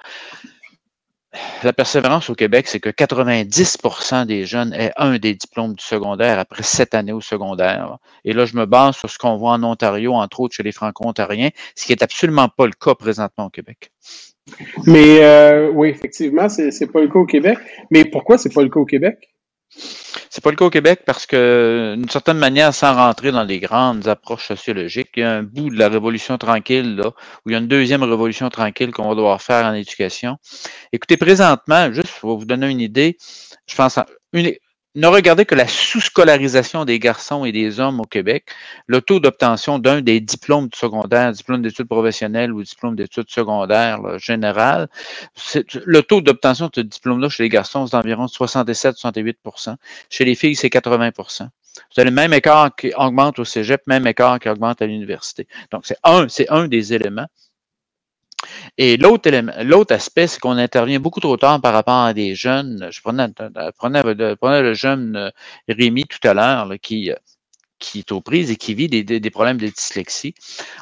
[1.63, 6.39] la persévérance au Québec, c'est que 90% des jeunes aient un des diplômes du secondaire
[6.39, 7.97] après sept années au secondaire.
[8.23, 10.71] Et là, je me base sur ce qu'on voit en Ontario, entre autres chez les
[10.71, 13.91] Franco-Ontariens, ce qui n'est absolument pas le cas présentement au Québec.
[14.85, 17.57] Mais euh, oui, effectivement, c'est n'est pas le cas au Québec.
[17.91, 19.17] Mais pourquoi c'est pas le cas au Québec?
[20.29, 23.59] C'est pas le cas au Québec parce que, d'une certaine manière, sans rentrer dans les
[23.59, 27.53] grandes approches sociologiques, il y a un bout de la révolution tranquille, là, où il
[27.53, 30.37] y a une deuxième révolution tranquille qu'on va devoir faire en éducation.
[30.91, 33.17] Écoutez, présentement, juste pour vous donner une idée,
[33.67, 33.99] je pense,
[34.33, 34.51] une,
[34.95, 38.45] ne regardez que la sous-scolarisation des garçons et des hommes au Québec,
[38.87, 44.17] le taux d'obtention d'un des diplômes du secondaire, diplôme d'études professionnelles ou diplôme d'études secondaires
[44.17, 44.87] général,
[45.85, 49.75] le taux d'obtention de ce diplôme-là chez les garçons, c'est d'environ 67-68%
[50.09, 51.31] Chez les filles, c'est 80 Vous
[51.97, 55.47] avez le même écart qui augmente au cégep, même écart qui augmente à l'université.
[55.71, 57.27] Donc, c'est un, c'est un des éléments.
[58.77, 62.89] Et l'autre aspect, c'est qu'on intervient beaucoup trop tard par rapport à des jeunes.
[62.91, 63.27] Je prenais,
[64.61, 65.29] le jeune euh,
[65.67, 67.15] Rémi tout à l'heure, qui, euh,
[67.79, 70.33] qui est aux prises et qui vit des, problèmes de dyslexie.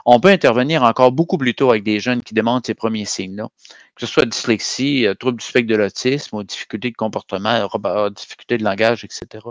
[0.06, 3.48] On peut intervenir encore beaucoup plus tôt avec des jeunes qui demandent ces premiers signes-là,
[3.96, 7.70] que ce soit dyslexie, euh, trouble du spectre de l'autisme, ou difficultés de comportement,
[8.10, 9.46] difficultés de langage, etc.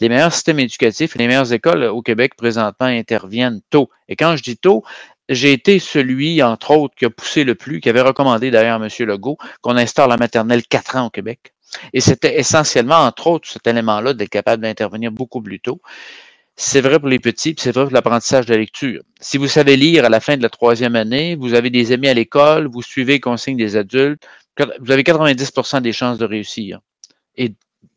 [0.00, 3.90] Les meilleurs systèmes éducatifs et les meilleures écoles au Québec présentement interviennent tôt.
[4.08, 4.84] Et quand je dis tôt,
[5.34, 8.88] j'ai été celui, entre autres, qui a poussé le plus, qui avait recommandé d'ailleurs M.
[9.06, 11.52] Legault qu'on instaure la maternelle quatre ans au Québec.
[11.92, 15.80] Et c'était essentiellement, entre autres, cet élément-là d'être capable d'intervenir beaucoup plus tôt.
[16.54, 19.02] C'est vrai pour les petits, puis c'est vrai pour l'apprentissage de la lecture.
[19.20, 22.08] Si vous savez lire à la fin de la troisième année, vous avez des amis
[22.08, 24.26] à l'école, vous suivez les consignes des adultes,
[24.80, 26.80] vous avez 90% des chances de réussir.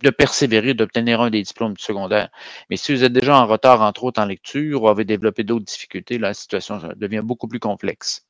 [0.03, 2.29] De persévérer, d'obtenir un des diplômes du secondaire.
[2.69, 5.65] Mais si vous êtes déjà en retard, entre autres en lecture, ou avez développé d'autres
[5.65, 8.25] difficultés, la situation devient beaucoup plus complexe.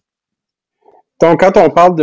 [1.22, 1.96] Donc, quand on parle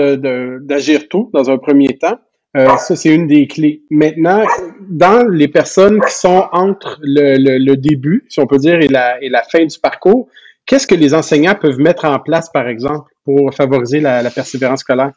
[0.62, 2.18] d'agir tôt dans un premier temps,
[2.56, 3.82] euh, ça, c'est une des clés.
[3.90, 4.44] Maintenant,
[4.80, 9.64] dans les personnes qui sont entre le, début, si on peut dire, et la fin
[9.64, 10.28] du parcours,
[10.66, 15.12] qu'est-ce que les enseignants peuvent mettre en place, par exemple, pour favoriser la persévérance scolaire?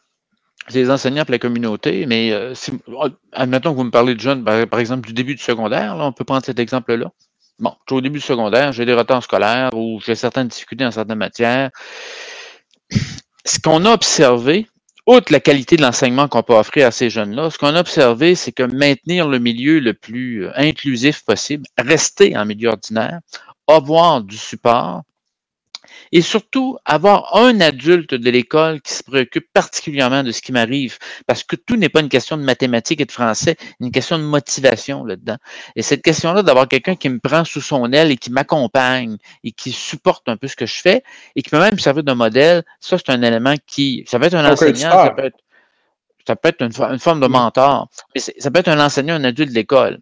[0.73, 2.53] Les enseignants pour la communauté, mais euh,
[3.31, 6.23] admettons que vous me parlez de jeunes, par, exemple, du début du secondaire, on peut
[6.23, 7.11] prendre cet exemple-là.
[7.59, 11.17] Bon, au début du secondaire, j'ai des retards scolaires ou j'ai certaines difficultés dans certaines
[11.17, 11.69] matières.
[13.45, 14.67] Ce qu'on a observé,
[15.07, 18.35] outre la qualité de l'enseignement qu'on peut offrir à ces jeunes-là, ce qu'on a observé,
[18.35, 23.19] c'est que maintenir le milieu le plus euh, inclusif possible, rester en milieu ordinaire,
[23.67, 25.03] avoir du support,
[26.15, 30.97] et surtout avoir un adulte de l'école qui se préoccupe particulièrement de ce qui m'arrive,
[31.27, 34.23] parce que tout n'est pas une question de mathématiques et de français, une question de
[34.23, 35.35] motivation là-dedans.
[35.75, 39.51] Et cette question-là d'avoir quelqu'un qui me prend sous son aile et qui m'accompagne et
[39.51, 41.03] qui supporte un peu ce que je fais
[41.35, 44.35] et qui peut même servir de modèle, ça c'est un élément qui, ça peut être
[44.35, 45.39] un enseignant, ça peut être,
[46.25, 47.31] ça peut être une, une forme de mm.
[47.31, 49.99] mentor, mais ça peut être un enseignant, un adulte de l'école.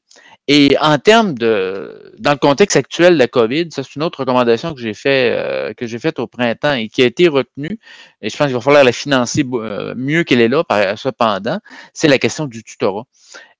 [0.49, 4.19] Et en termes de, dans le contexte actuel de la COVID, ça c'est une autre
[4.21, 7.79] recommandation que j'ai fait, euh, que j'ai faite au printemps et qui a été retenue.
[8.21, 10.63] Et je pense qu'il va falloir la financer euh, mieux qu'elle est là.
[10.65, 11.59] Par, cependant,
[11.93, 13.05] c'est la question du tutorat.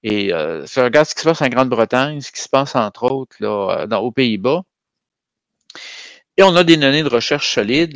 [0.03, 2.75] Et euh, si on regarde ce qui se passe en Grande-Bretagne, ce qui se passe
[2.75, 4.63] entre autres là, dans, aux Pays-Bas,
[6.38, 7.95] et on a des données de recherche solides.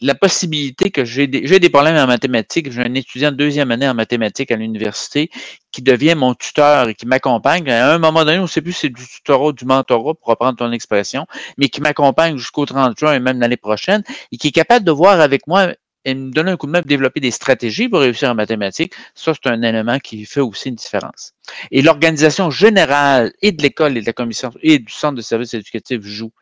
[0.00, 3.88] La possibilité que j'ai des, des problèmes en mathématiques, j'ai un étudiant de deuxième année
[3.88, 5.30] en mathématiques à l'université
[5.72, 7.70] qui devient mon tuteur et qui m'accompagne.
[7.70, 10.14] À un moment donné, on ne sait plus si c'est du tutorat ou du mentorat,
[10.14, 14.02] pour reprendre ton expression, mais qui m'accompagne jusqu'au 30 juin et même l'année prochaine
[14.32, 15.68] et qui est capable de voir avec moi
[16.04, 18.94] et me donner un coup de main pour développer des stratégies pour réussir en mathématiques,
[19.14, 21.32] ça, c'est un élément qui fait aussi une différence.
[21.70, 25.54] Et l'organisation générale et de l'école et de la commission et du centre de services
[25.54, 26.32] éducatifs joue.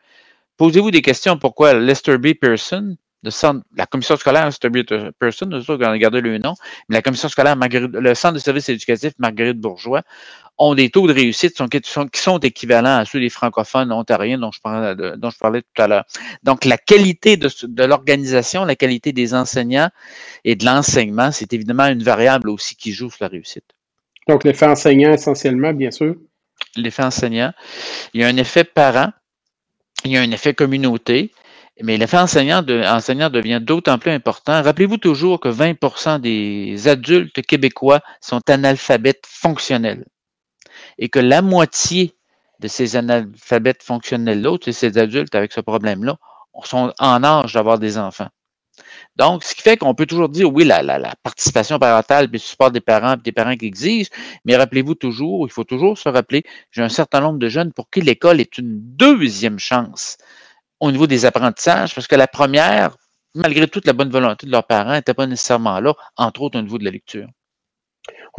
[0.57, 2.33] Posez-vous des questions pourquoi Lester B.
[2.33, 2.97] Pearson,
[3.75, 4.79] la commission scolaire Lester B.
[5.19, 6.53] Pearson, nous autres, on a gardé le nom,
[6.89, 10.01] mais la commission scolaire Marguerite, le centre de services éducatifs Marguerite Bourgeois
[10.57, 14.39] ont des taux de réussite qui, sont, qui sont équivalents à ceux des francophones ontariens
[14.39, 16.05] dont je parlais, dont je parlais tout à l'heure.
[16.43, 19.89] Donc, la qualité de, de l'organisation, la qualité des enseignants
[20.43, 23.65] et de l'enseignement, c'est évidemment une variable aussi qui joue sur la réussite.
[24.27, 26.15] Donc, l'effet enseignant essentiellement, bien sûr.
[26.75, 27.53] L'effet enseignant.
[28.13, 29.11] Il y a un effet parent
[30.07, 31.31] il y a un effet communauté,
[31.81, 34.61] mais l'effet enseignant, enseignant devient d'autant plus important.
[34.63, 40.05] Rappelez-vous toujours que 20% des adultes québécois sont analphabètes fonctionnels
[40.97, 42.15] et que la moitié
[42.59, 46.17] de ces analphabètes fonctionnels-là, ces adultes avec ce problème-là,
[46.63, 48.29] sont en âge d'avoir des enfants.
[49.15, 52.71] Donc, ce qui fait qu'on peut toujours dire, oui, la, participation parentale, puis le support
[52.71, 54.09] des parents, des parents qui exigent,
[54.45, 57.89] mais rappelez-vous toujours, il faut toujours se rappeler, j'ai un certain nombre de jeunes pour
[57.89, 60.17] qui l'école est une deuxième chance
[60.79, 62.95] au niveau des apprentissages, parce que la première,
[63.35, 66.61] malgré toute la bonne volonté de leurs parents, n'était pas nécessairement là, entre autres au
[66.61, 67.27] niveau de la lecture.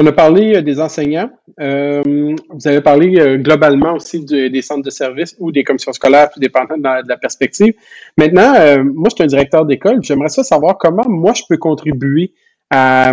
[0.01, 1.31] On a parlé euh, des enseignants.
[1.61, 2.03] Euh,
[2.51, 6.39] vous avez parlé euh, globalement aussi des centres de services ou des commissions scolaires, tout
[6.39, 7.75] dépendant de la, perspective.
[8.17, 8.53] Maintenant,
[8.85, 9.99] moi, je suis un directeur d'école.
[10.03, 12.33] J'aimerais ça savoir comment moi, je peux contribuer
[12.71, 13.13] à,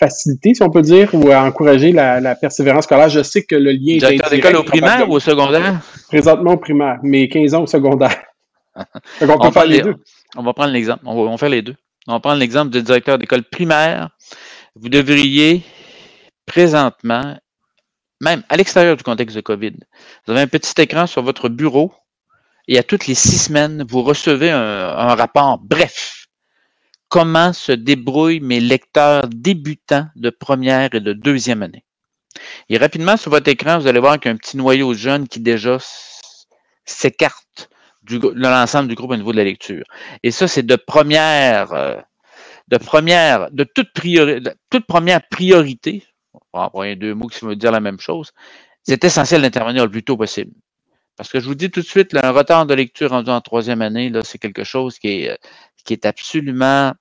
[0.00, 3.10] faciliter, si on peut dire, ou à encourager la, persévérance scolaire.
[3.10, 5.80] Je sais que le lien directeur d'école au primaire ou au secondaire?
[6.08, 8.16] Présentement au primaire, mais 15 ans au secondaire.
[9.20, 9.96] on, peut faire les, deux.
[10.34, 11.02] On va prendre l'exemple.
[11.04, 11.74] On va, on va faire les deux.
[12.08, 14.10] On va prendre l'exemple du directeur d'école primaire.
[14.76, 15.62] Vous devriez
[16.46, 17.36] présentement,
[18.20, 19.74] même à l'extérieur du contexte de COVID,
[20.26, 21.92] vous avez un petit écran sur votre bureau
[22.68, 26.26] et à toutes les six semaines, vous recevez un, rapport bref.
[27.08, 31.84] Comment se débrouillent mes lecteurs débutants de première et de deuxième année?
[32.68, 34.98] Et rapidement, sur votre écran, vous allez voir qu'il y a un petit noyau de
[34.98, 35.78] jeunes qui déjà
[36.84, 37.70] s'écarte
[38.02, 39.84] de l'ensemble du groupe au niveau de la lecture.
[40.22, 41.96] Et ça, c'est de première, euh,
[42.68, 46.04] de première, de toute, de toute première priorité
[46.56, 48.32] pour employer deux mots qui veulent dire la même chose,
[48.82, 50.52] c'est essentiel d'intervenir le plus tôt possible.
[51.16, 53.82] Parce que je vous dis tout de suite, un retard de lecture rendu en troisième
[53.82, 55.38] année, là, c'est quelque chose qui est,
[55.84, 56.92] qui est absolument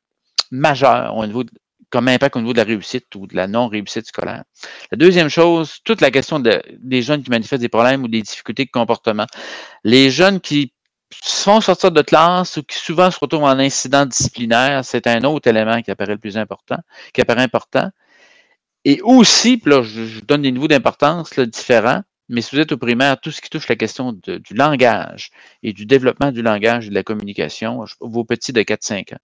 [0.51, 1.43] majeur au niveau
[1.89, 4.43] comme impact au niveau de la réussite ou de la non-réussite scolaire.
[4.91, 8.65] La deuxième chose, toute la question des jeunes qui manifestent des problèmes ou des difficultés
[8.65, 9.27] de comportement.
[9.85, 10.73] Les jeunes qui
[11.23, 15.47] font sortir de classe ou qui souvent se retrouvent en incident disciplinaire, c'est un autre
[15.47, 16.79] élément qui apparaît le plus important,
[17.13, 17.89] qui apparaît important.
[18.85, 23.19] Et aussi, là, je, donne des niveaux d'importance différents, mais si vous êtes au primaire,
[23.19, 25.29] tout ce qui touche la question du langage
[25.61, 29.19] et du développement du langage et de la communication, vos petits de 4-5 ans.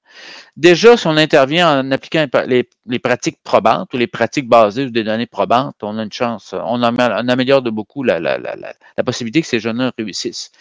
[0.56, 5.04] Déjà, si on intervient en appliquant les, pratiques probantes ou les pratiques basées sur des
[5.04, 9.42] données probantes, on a une chance, on, améliore de beaucoup la, la, la, la possibilité
[9.42, 10.52] que ces jeunes réussissent.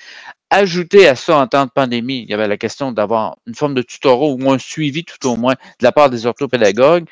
[0.53, 3.75] Ajouter à ça, en temps de pandémie, il y avait la question d'avoir une forme
[3.75, 7.07] de tutorat ou un suivi tout au moins de la part des orthopédagogues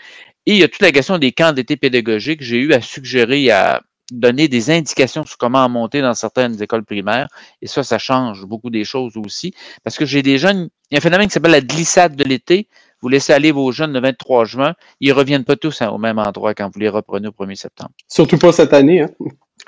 [0.49, 2.43] et il y a toute la question des camps d'été pédagogiques.
[2.43, 7.29] J'ai eu à suggérer à donner des indications sur comment monter dans certaines écoles primaires.
[7.61, 9.53] Et ça, ça change beaucoup des choses aussi.
[9.85, 12.25] Parce que j'ai des jeunes, il y a un phénomène qui s'appelle la glissade de
[12.25, 12.67] l'été.
[13.03, 16.19] Vous laissez aller vos jeunes le 23 juin, ils ne reviennent pas tous au même
[16.19, 17.91] endroit quand vous les reprenez au 1er septembre.
[18.09, 19.03] Surtout pas cette année.
[19.03, 19.11] Hein?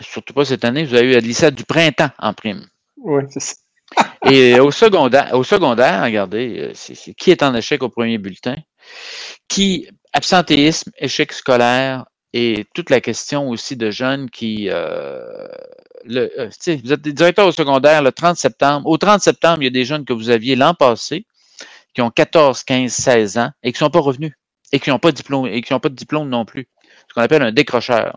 [0.00, 0.86] Surtout pas cette année.
[0.86, 2.64] Vous avez eu la glissade du printemps en prime.
[2.96, 3.54] Oui, c'est ça.
[4.30, 8.56] Et au secondaire, au secondaire, regardez, euh, c'est, qui est en échec au premier bulletin?
[9.48, 15.48] Qui absentéisme, échec scolaire et toute la question aussi de jeunes qui, euh,
[16.04, 16.50] le, euh,
[16.84, 18.88] vous êtes directeur au secondaire le 30 septembre.
[18.88, 21.26] Au 30 septembre, il y a des jeunes que vous aviez l'an passé
[21.94, 24.32] qui ont 14, 15, 16 ans et qui ne sont pas revenus
[24.72, 26.68] et qui n'ont pas de diplôme et qui pas de non plus.
[27.08, 28.16] Ce qu'on appelle un décrocheur.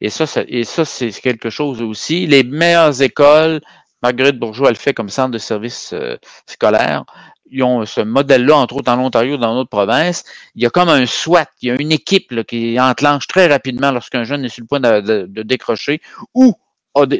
[0.00, 2.26] Et et ça, c'est quelque chose aussi.
[2.26, 3.60] Les meilleures écoles,
[4.02, 7.04] Marguerite Bourgeois le fait comme centre de service euh, scolaire,
[7.52, 10.24] ils ont ce modèle-là, entre autres en Ontario, dans d'autres provinces.
[10.54, 13.90] Il y a comme un SWAT, il y a une équipe qui enclenche très rapidement
[13.92, 16.00] lorsqu'un jeune est sur le point de, décrocher
[16.34, 16.54] ou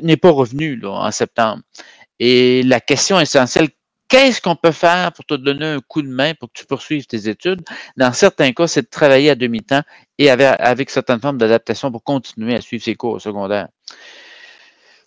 [0.02, 1.62] n'est pas revenu en septembre.
[2.18, 3.68] Et la question essentielle,
[4.08, 7.06] qu'est-ce qu'on peut faire pour te donner un coup de main pour que tu poursuives
[7.06, 7.62] tes études?
[7.96, 9.82] Dans certains cas, c'est de travailler à demi-temps
[10.18, 13.68] et avec, avec certaines formes d'adaptation pour continuer à suivre ses cours au secondaire.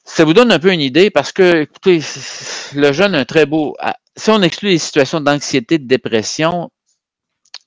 [0.05, 1.99] Ça vous donne un peu une idée parce que, écoutez,
[2.75, 3.75] le jeune a un très beau.
[3.79, 6.69] Ah, si on exclut les situations d'anxiété, de dépression,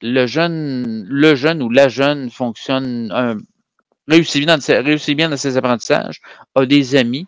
[0.01, 3.13] le jeune, le jeune ou la jeune fonctionne,
[4.07, 6.21] réussit, bien dans, réussit bien dans ses apprentissages,
[6.55, 7.27] a des amis,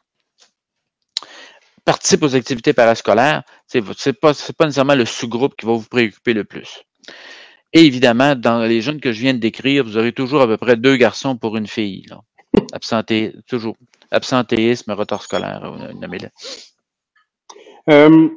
[1.85, 3.43] participe aux activités parascolaires.
[3.67, 3.83] C'est
[4.13, 6.85] pas, pas nécessairement le sous-groupe qui va vous préoccuper le plus.
[7.73, 10.57] Et évidemment, dans les jeunes que je viens de décrire, vous aurez toujours à peu
[10.57, 12.05] près deux garçons pour une fille.
[12.09, 12.21] Là.
[12.73, 13.77] Absenté, toujours
[14.11, 16.29] absentéisme, retard scolaire, euh, nommez-le.
[17.91, 18.29] Euh,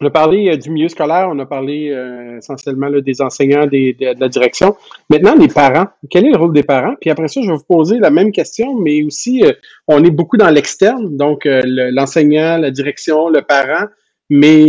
[0.00, 1.94] on a parlé euh, du milieu scolaire, on a parlé
[2.38, 4.76] essentiellement des enseignants, de, la direction.
[5.08, 5.86] Maintenant, les parents.
[6.10, 6.94] Quel est le rôle des parents?
[7.00, 9.42] Puis après ça, je vais vous poser la même question, mais aussi,
[9.88, 13.86] on est beaucoup dans l'externe, donc l'enseignant, la direction, le parent,
[14.28, 14.64] mais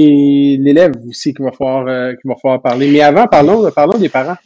[0.59, 2.89] l'élève aussi qu'il va falloir, va falloir parler.
[2.89, 4.37] Mais avant, parlons, parlons des parents.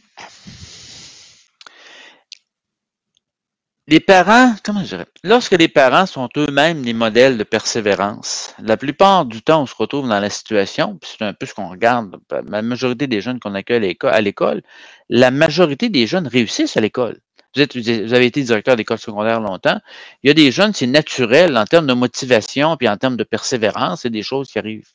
[3.87, 8.77] Les parents, comment je dirais, lorsque les parents sont eux-mêmes les modèles de persévérance, la
[8.77, 11.67] plupart du temps, on se retrouve dans la situation, puis c'est un peu ce qu'on
[11.67, 12.15] regarde,
[12.47, 14.61] la majorité des jeunes qu'on accueille à l'école,
[15.09, 17.19] la majorité des jeunes réussissent à l'école.
[17.55, 19.79] Vous, vous, avez été directeur d'école secondaire longtemps.
[20.23, 23.23] Il y a des jeunes, c'est naturel en termes de motivation, puis en termes de
[23.23, 24.89] persévérance, c'est des choses qui arrivent.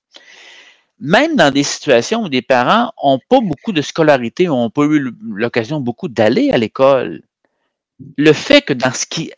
[1.01, 5.13] Même dans des situations où des parents n'ont pas beaucoup de scolarité, n'ont pas eu
[5.21, 7.23] l'occasion beaucoup d'aller à l'école,
[8.17, 9.33] le fait que dans ce qu'ils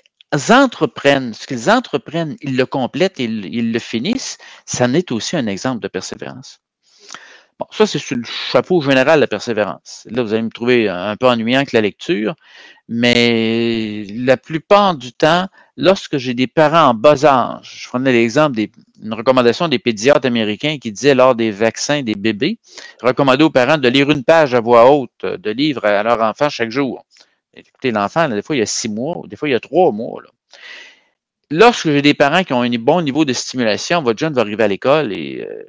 [0.51, 5.47] entreprennent, ce qu'ils entreprennent, ils le complètent ils, le finissent, ça en est aussi un
[5.47, 6.61] exemple de persévérance.
[7.59, 10.07] Bon, ça, c'est sur le chapeau général de la persévérance.
[10.09, 12.37] Là, vous allez me trouver un peu ennuyant que la lecture,
[12.87, 18.55] mais la plupart du temps, lorsque j'ai des parents en bas âge, je prenais l'exemple
[18.55, 22.61] d'une recommandation des pédiatres américains qui disaient lors des vaccins des bébés,
[23.03, 26.49] recommander aux parents de lire une page à voix haute de livres à leur enfant
[26.49, 27.05] chaque jour.
[27.59, 29.93] Écoutez, l'enfant, des fois, il y a six mois, des fois, il y a trois
[29.93, 30.23] mois.
[31.51, 34.65] Lorsque j'ai des parents qui ont un bon niveau de stimulation, votre jeune va arriver
[34.65, 35.65] à l'école et euh,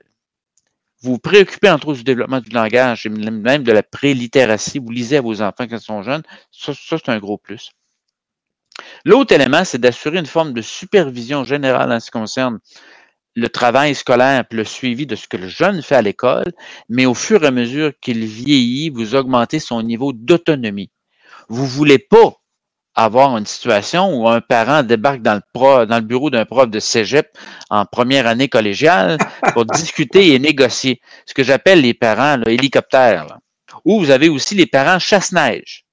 [1.02, 4.80] vous vous préoccupez entre autres du développement du langage et même de la prélittératie.
[4.80, 6.24] Vous lisez à vos enfants quand ils sont jeunes.
[6.52, 7.72] Ça, ça c'est un gros plus.
[9.06, 12.60] L'autre élément, c'est d'assurer une forme de supervision générale en ce qui concerne
[13.36, 16.52] le travail scolaire et le suivi de ce que le jeune fait à l'école,
[16.90, 20.92] mais au fur et à mesure qu'il vieillit, vous augmentez son niveau d'autonomie.
[21.50, 22.40] Vous voulez pas
[22.94, 26.80] avoir une situation où un parent débarque dans le, dans le bureau d'un prof de
[26.80, 27.36] cégep
[27.70, 29.18] en première année collégiale
[29.54, 31.02] pour discuter et négocier.
[31.26, 33.40] Ce que j'appelle les parents là, hélicoptères.
[33.86, 35.86] Ou vous avez aussi les parents chasse-neige.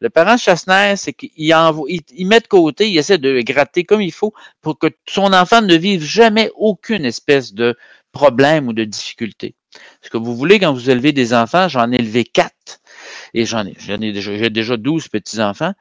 [0.00, 4.12] Le parent chasse-neige, c'est qu'il il, met de côté, il essaie de gratter comme il
[4.12, 7.76] faut pour que son enfant ne vive jamais aucune espèce de
[8.12, 9.54] problème ou de difficulté.
[10.02, 12.81] Ce que vous voulez quand vous élevez des enfants, j'en ai élevé quatre
[13.34, 15.72] et j'en ai, j'en ai déjà, j'ai déjà 12 petits-enfants.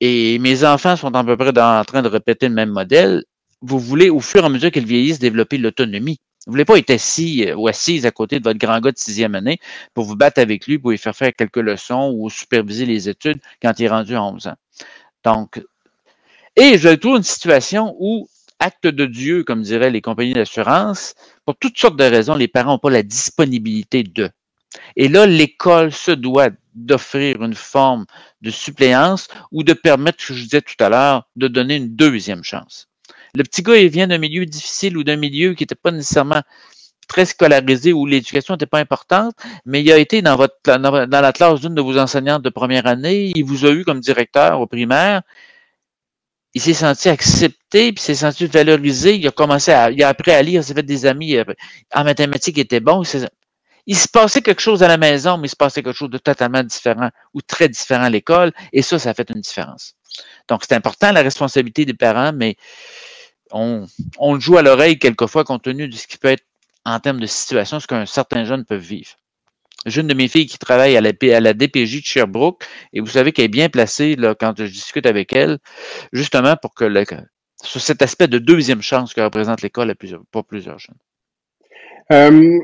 [0.00, 3.24] Et mes enfants sont à peu près en train de répéter le même modèle.
[3.62, 6.20] Vous voulez, au fur et à mesure qu'ils vieillissent, développer l'autonomie.
[6.46, 8.98] Vous voulez pas être assis euh, ou assise à côté de votre grand gars de
[8.98, 9.58] sixième année
[9.92, 13.40] pour vous battre avec lui, pour lui faire faire quelques leçons ou superviser les études
[13.60, 14.56] quand il est rendu à 11 ans.
[15.24, 15.60] Donc,
[16.56, 21.14] et je trouve une situation où, acte de Dieu, comme diraient les compagnies d'assurance,
[21.44, 24.30] pour toutes sortes de raisons, les parents n'ont pas la disponibilité de.
[24.96, 28.06] Et là, l'école se doit d'offrir une forme
[28.40, 31.96] de suppléance ou de permettre, ce que je disais tout à l'heure, de donner une
[31.96, 32.88] deuxième chance.
[33.34, 36.42] Le petit gars, il vient d'un milieu difficile ou d'un milieu qui n'était pas nécessairement
[37.08, 41.32] très scolarisé où l'éducation n'était pas importante, mais il a été dans, votre, dans la
[41.32, 44.66] classe d'une de vos enseignantes de première année, il vous a eu comme directeur au
[44.66, 45.22] primaire,
[46.54, 50.32] il s'est senti accepté, puis s'est senti valorisé, il a commencé à, il a appris
[50.32, 51.36] à lire, il s'est fait des amis,
[51.94, 53.02] en mathématiques, il était bon,
[53.96, 56.62] se passait quelque chose à la maison, mais il se passait quelque chose de totalement
[56.62, 59.94] différent ou très différent à l'école, et ça, ça a fait une différence.
[60.48, 62.56] Donc, c'est important la responsabilité des parents, mais
[63.50, 63.86] on,
[64.18, 66.44] on le joue à l'oreille quelquefois compte tenu de ce qui peut être
[66.84, 69.10] en termes de situation, ce qu'un certain jeune peut vivre.
[69.86, 73.00] J'ai une de mes filles qui travaille à la, à la DPJ de Sherbrooke, et
[73.00, 75.58] vous savez qu'elle est bien placée là, quand je discute avec elle,
[76.12, 77.04] justement pour que le,
[77.62, 79.94] sur cet aspect de deuxième chance que représente l'école
[80.30, 80.98] pour plusieurs jeunes.
[82.12, 82.58] Euh,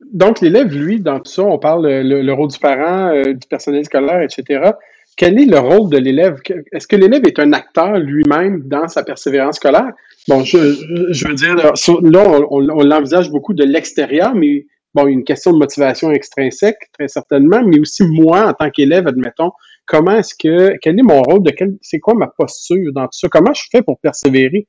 [0.00, 3.46] donc, l'élève, lui, dans tout ça, on parle le, le rôle du parent, euh, du
[3.48, 4.72] personnel scolaire, etc.
[5.16, 6.40] Quel est le rôle de l'élève?
[6.70, 9.92] Est-ce que l'élève est un acteur lui-même dans sa persévérance scolaire?
[10.28, 11.72] Bon, je, veux dire, là,
[12.50, 17.80] on, l'envisage beaucoup de l'extérieur, mais bon, une question de motivation extrinsèque, très certainement, mais
[17.80, 19.50] aussi moi, en tant qu'élève, admettons,
[19.86, 23.18] comment est-ce que, quel est mon rôle, de quel, c'est quoi ma posture dans tout
[23.18, 23.28] ça?
[23.28, 24.68] Comment je fais pour persévérer?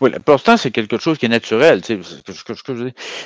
[0.00, 1.82] Oui, l'important, c'est quelque chose qui est naturel.
[1.82, 2.22] Tu sais,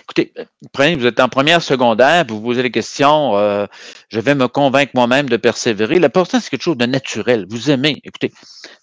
[0.02, 0.32] écoutez,
[0.72, 3.66] prenez, vous êtes en première secondaire, vous vous posez les questions, euh,
[4.10, 5.98] je vais me convaincre moi-même de persévérer.
[5.98, 7.46] L'important, c'est quelque chose de naturel.
[7.48, 8.00] Vous aimez.
[8.04, 8.32] Écoutez,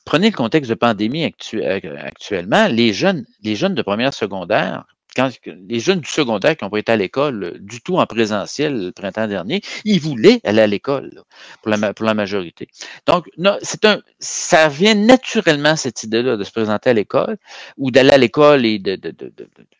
[0.05, 2.67] prenez le contexte de pandémie euh, actuellement.
[2.67, 4.86] Les jeunes, les jeunes de première secondaire,
[5.16, 8.05] quand les jeunes du secondaire qui ont pas été à l'école euh, du tout en
[8.05, 11.24] présentiel le printemps dernier, ils voulaient aller à l'école
[11.61, 12.68] pour la, pour la majorité.
[13.07, 13.26] Donc,
[13.61, 17.38] c'est un, ça vient naturellement cette idée-là de se présenter à l'école
[17.78, 19.32] ou d'aller à l'école et de, de, de,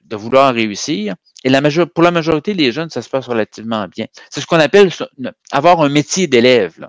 [0.06, 1.16] de, vouloir réussir.
[1.44, 4.06] Et la major, pour la majorité des jeunes, ça se passe relativement bien.
[4.30, 4.90] C'est ce qu'on appelle
[5.52, 6.88] avoir un métier d'élève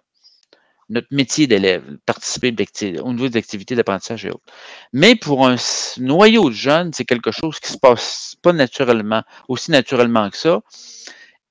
[0.88, 2.54] notre métier d'élève, participer
[3.02, 4.44] au niveau des activités d'apprentissage et autres.
[4.92, 5.56] Mais pour un
[5.98, 10.60] noyau de jeunes, c'est quelque chose qui se passe pas naturellement, aussi naturellement que ça.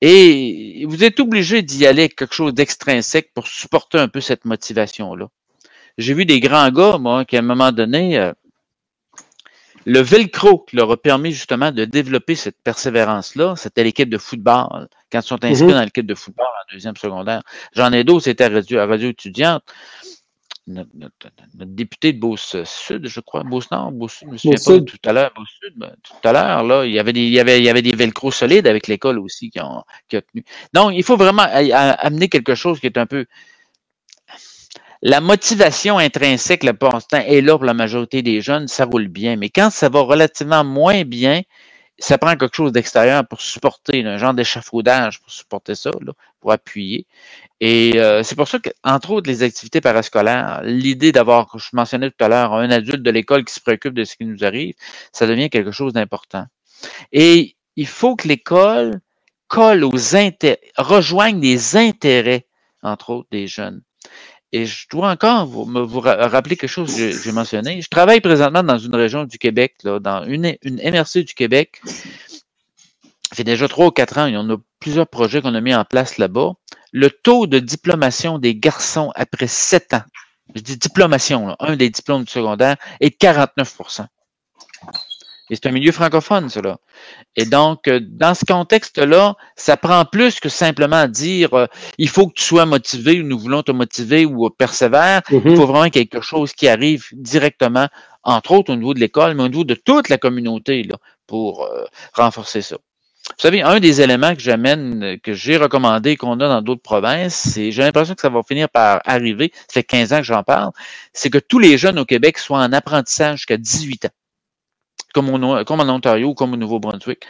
[0.00, 4.44] Et vous êtes obligé d'y aller avec quelque chose d'extrinsèque pour supporter un peu cette
[4.44, 5.28] motivation-là.
[5.98, 8.32] J'ai vu des grands gars, moi, qui à un moment donné, euh,
[9.86, 14.88] le velcro qui leur a permis justement de développer cette persévérance-là, c'était l'équipe de football.
[15.12, 15.72] Quand ils sont inscrits mhm.
[15.72, 17.42] dans l'équipe de football en deuxième secondaire.
[17.72, 19.62] J'en ai d'autres, c'était à radio, radio étudiante.
[20.66, 20.88] Notre,
[21.54, 25.74] député de Beauce-Sud, je crois, Beauce-Nord, Beauce-Sud, je me souviens pas tout à l'heure, Beauce-Sud,
[25.76, 27.82] ben, tout à l'heure, là, il y avait des, il y avait, il y avait
[27.82, 30.44] des velcro solides avec l'école aussi qui ont, qui ont tenu.
[30.72, 33.26] Donc, il faut vraiment amener quelque chose qui est un peu,
[35.02, 39.36] la motivation intrinsèque, le passe-temps est là pour la majorité des jeunes, ça roule bien.
[39.36, 41.42] Mais quand ça va relativement moins bien,
[41.98, 45.90] ça prend quelque chose d'extérieur pour supporter, un genre d'échafaudage pour supporter ça,
[46.40, 47.06] pour appuyer.
[47.60, 52.24] Et euh, c'est pour ça qu'entre autres, les activités parascolaires, l'idée d'avoir, je mentionnais tout
[52.24, 54.74] à l'heure, un adulte de l'école qui se préoccupe de ce qui nous arrive,
[55.12, 56.46] ça devient quelque chose d'important.
[57.12, 59.00] Et il faut que l'école
[59.48, 62.46] colle aux intérêts, rejoigne les intérêts,
[62.82, 63.82] entre autres, des jeunes.
[64.52, 67.80] Et je dois encore vous, me, vous rappeler quelque chose que j'ai mentionné.
[67.82, 71.80] Je travaille présentement dans une région du Québec, là, dans une, une MRC du Québec.
[71.84, 75.60] Ça fait déjà trois ou quatre ans, il y en a plusieurs projets qu'on a
[75.60, 76.52] mis en place là-bas.
[76.92, 80.04] Le taux de diplomation des garçons après sept ans,
[80.54, 83.76] je dis diplomation, là, un des diplômes du secondaire, est de 49
[85.48, 86.78] et c'est un milieu francophone, cela.
[87.36, 91.66] Et donc, euh, dans ce contexte-là, ça prend plus que simplement dire euh,
[91.98, 95.22] il faut que tu sois motivé ou nous voulons te motiver ou persévère.
[95.30, 95.56] Il mm-hmm.
[95.56, 97.86] faut vraiment quelque chose qui arrive directement,
[98.24, 100.96] entre autres au niveau de l'école, mais au niveau de toute la communauté là,
[101.28, 101.84] pour euh,
[102.14, 102.76] renforcer ça.
[103.28, 107.34] Vous savez, un des éléments que j'amène, que j'ai recommandé, qu'on a dans d'autres provinces,
[107.34, 110.44] c'est, j'ai l'impression que ça va finir par arriver, ça fait 15 ans que j'en
[110.44, 110.70] parle,
[111.12, 114.10] c'est que tous les jeunes au Québec soient en apprentissage jusqu'à 18 ans
[115.22, 117.26] comme, en Ontario ou comme au Nouveau-Brunswick.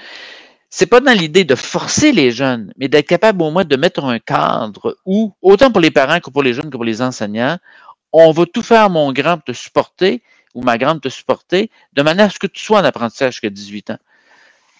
[0.68, 4.05] C'est pas dans l'idée de forcer les jeunes, mais d'être capable au moins de mettre
[4.05, 7.59] un cadre où, autant pour les parents que pour les jeunes que pour les enseignants,
[8.12, 10.22] on va tout faire, mon grand, pour te supporter,
[10.55, 13.51] ou ma grande te supporter, de manière à ce que tu sois en apprentissage jusqu'à
[13.51, 13.99] 18 ans.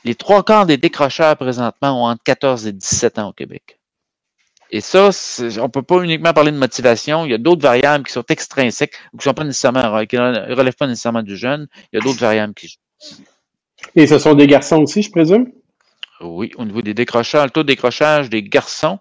[0.05, 3.79] Les trois quarts des décrocheurs présentement ont entre 14 et 17 ans au Québec.
[4.71, 7.25] Et ça, on ne peut pas uniquement parler de motivation.
[7.25, 11.37] Il y a d'autres variables qui sont extrinsèques ou qui ne relèvent pas nécessairement du
[11.37, 11.69] jeune.
[11.93, 12.86] Il y a d'autres variables qui jouent.
[13.95, 15.51] Et ce sont des garçons aussi, je présume?
[16.21, 18.99] Oui, au niveau des décrochages, le taux de décrochage des garçons.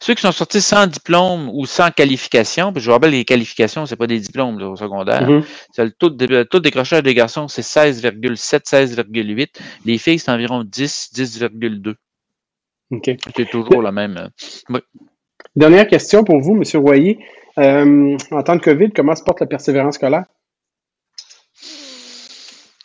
[0.00, 3.86] Ceux qui sont sortis sans diplôme ou sans qualification, puis je vous rappelle, les qualifications,
[3.86, 5.28] c'est pas des diplômes au secondaire.
[5.28, 5.84] Mm-hmm.
[5.84, 9.48] le, taux de, taux de décrochage des garçons, c'est 16,7, 16,8.
[9.86, 11.94] Les filles, c'est environ 10, 10,2.
[12.90, 13.10] OK.
[13.36, 14.28] C'est toujours la même.
[14.70, 14.80] Euh,
[15.54, 16.82] Dernière question pour vous, M.
[16.82, 17.18] Royer.
[17.58, 20.24] Euh, en temps de COVID, comment se porte la persévérance scolaire?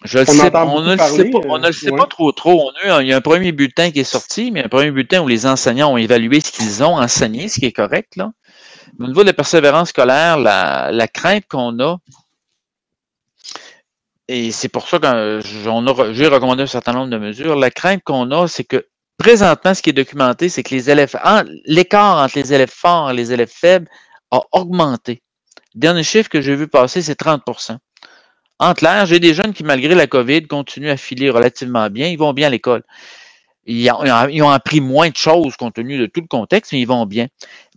[0.04, 2.70] Je le sais, on ne le sait pas, on ne le sait pas trop trop.
[2.70, 5.28] On il y a un premier bulletin qui est sorti, mais un premier bulletin où
[5.28, 8.16] les enseignants ont évalué ce qu'ils ont enseigné, ce qui est correct.
[8.16, 8.32] Là.
[9.00, 11.98] au niveau de la persévérance scolaire, la, la crainte qu'on a,
[14.28, 18.30] et c'est pour ça que j'ai recommandé un certain nombre de mesures, la crainte qu'on
[18.32, 18.86] a, c'est que
[19.18, 21.18] présentement, ce qui est documenté, c'est que les élèves,
[21.66, 23.88] l'écart entre les élèves forts et les élèves faibles
[24.32, 25.24] a augmenté.
[25.74, 27.44] Le dernier chiffre que j'ai vu passer, c'est 30
[28.60, 32.08] en clair, j'ai des jeunes qui, malgré la COVID, continuent à filer relativement bien.
[32.08, 32.84] Ils vont bien à l'école.
[33.66, 37.06] Ils ont, appris moins de choses compte tenu de tout le contexte, mais ils vont
[37.06, 37.28] bien.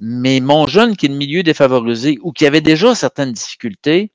[0.01, 4.12] Mais mon jeune qui est de milieu défavorisé ou qui avait déjà certaines difficultés,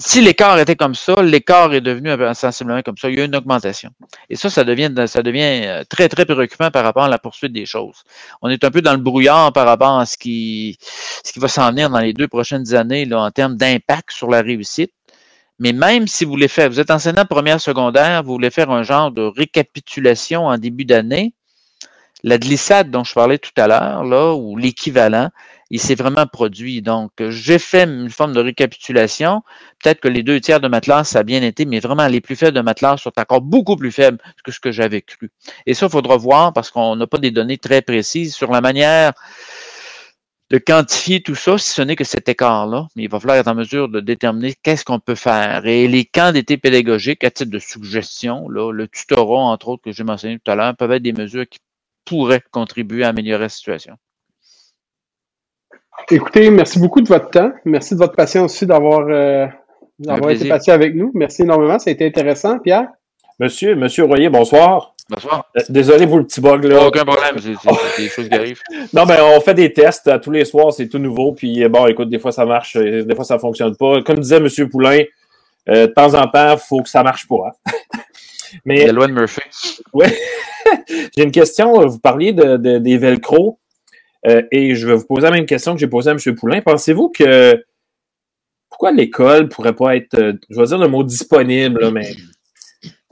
[0.00, 3.10] si l'écart était comme ça, l'écart est devenu sensiblement comme ça.
[3.10, 3.90] Il y a une augmentation.
[4.30, 7.52] Et ça, ça devient, ça devient euh, très, très préoccupant par rapport à la poursuite
[7.52, 8.02] des choses.
[8.40, 11.48] On est un peu dans le brouillard par rapport à ce qui, ce qui va
[11.48, 14.92] s'en venir dans les deux prochaines années là, en termes d'impact sur la réussite.
[15.58, 18.82] Mais même si vous voulez faire, vous êtes enseignant première secondaire, vous voulez faire un
[18.82, 21.34] genre de récapitulation en début d'année,
[22.22, 25.28] la glissade dont je parlais tout à l'heure, là, ou l'équivalent,
[25.70, 26.82] il s'est vraiment produit.
[26.82, 29.42] Donc, j'ai fait une forme de récapitulation.
[29.82, 32.36] Peut-être que les deux tiers de matelas, ça a bien été, mais vraiment, les plus
[32.36, 35.30] faibles de matelas sont encore beaucoup plus faibles que ce que j'avais cru.
[35.66, 38.60] Et ça, il faudra voir parce qu'on n'a pas des données très précises sur la
[38.60, 39.12] manière
[40.50, 42.88] de quantifier tout ça, si ce n'est que cet écart-là.
[42.96, 45.64] Mais il va falloir être en mesure de déterminer qu'est-ce qu'on peut faire.
[45.66, 50.02] Et les camps d'été pédagogiques, à titre de suggestion, le tutorat, entre autres, que j'ai
[50.02, 51.60] mentionné tout à l'heure, peuvent être des mesures qui
[52.04, 53.96] pourraient contribuer à améliorer la situation.
[56.10, 57.52] Écoutez, merci beaucoup de votre temps.
[57.64, 59.46] Merci de votre patience aussi d'avoir euh,
[60.28, 61.10] été patient avec nous.
[61.14, 61.78] Merci énormément.
[61.78, 62.88] Ça a été intéressant, Pierre?
[63.38, 64.94] Monsieur, Monsieur Royer, bonsoir.
[65.08, 65.50] Bonsoir.
[65.56, 66.86] Euh, désolé pour le petit bug là.
[66.86, 67.50] Aucun problème, c'est
[68.02, 68.60] des choses qui arrivent.
[68.92, 71.32] non, mais on fait des tests à tous les soirs, c'est tout nouveau.
[71.32, 74.02] Puis bon, écoute, des fois ça marche, euh, des fois ça fonctionne pas.
[74.02, 75.02] Comme disait Monsieur Poulain,
[75.66, 77.54] de temps en temps, il faut que ça marche pas.
[77.66, 77.98] Hein.
[78.64, 79.40] mais, la loi de Murphy.
[79.92, 80.06] Oui.
[81.16, 81.86] J'ai une question.
[81.86, 83.58] Vous parliez de, des velcro.
[84.26, 86.34] Euh, et je vais vous poser la même question que j'ai posée à M.
[86.34, 86.60] Poulain.
[86.60, 87.62] Pensez-vous que
[88.68, 92.12] pourquoi l'école pourrait pas être, euh, je vais dire le mot disponible, mais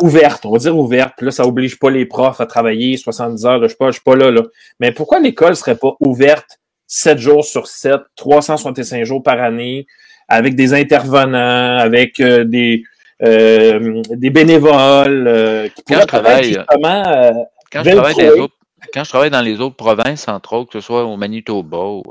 [0.01, 1.21] ouverte, on va dire ouverte.
[1.23, 4.03] Là, ça oblige pas les profs à travailler 70 heures, je ne suis, pas, suis
[4.03, 4.43] pas là, là.
[4.81, 9.87] Mais pourquoi l'école serait pas ouverte 7 jours sur 7, 365 jours par année,
[10.29, 12.85] avec des intervenants, avec euh, des,
[13.21, 18.49] des bénévoles qui pourraient travailler justement quand je travaille
[18.93, 22.03] quand je travaille dans les autres provinces, entre autres, que ce soit au Manitoba ou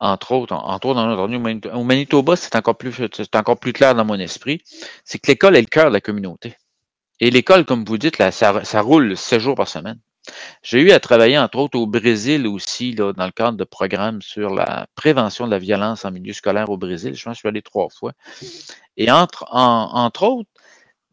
[0.00, 4.18] entre autres, entre autres au Manitoba, c'est encore plus c'est encore plus clair dans mon
[4.18, 4.62] esprit,
[5.04, 6.56] c'est que l'école est le cœur de la communauté.
[7.20, 9.98] Et l'école, comme vous dites, là, ça, ça roule sept jours par semaine.
[10.62, 14.22] J'ai eu à travailler, entre autres, au Brésil aussi, là, dans le cadre de programmes
[14.22, 17.14] sur la prévention de la violence en milieu scolaire au Brésil.
[17.14, 18.12] Je pense que je suis allé trois fois.
[18.96, 20.49] Et entre, entre autres,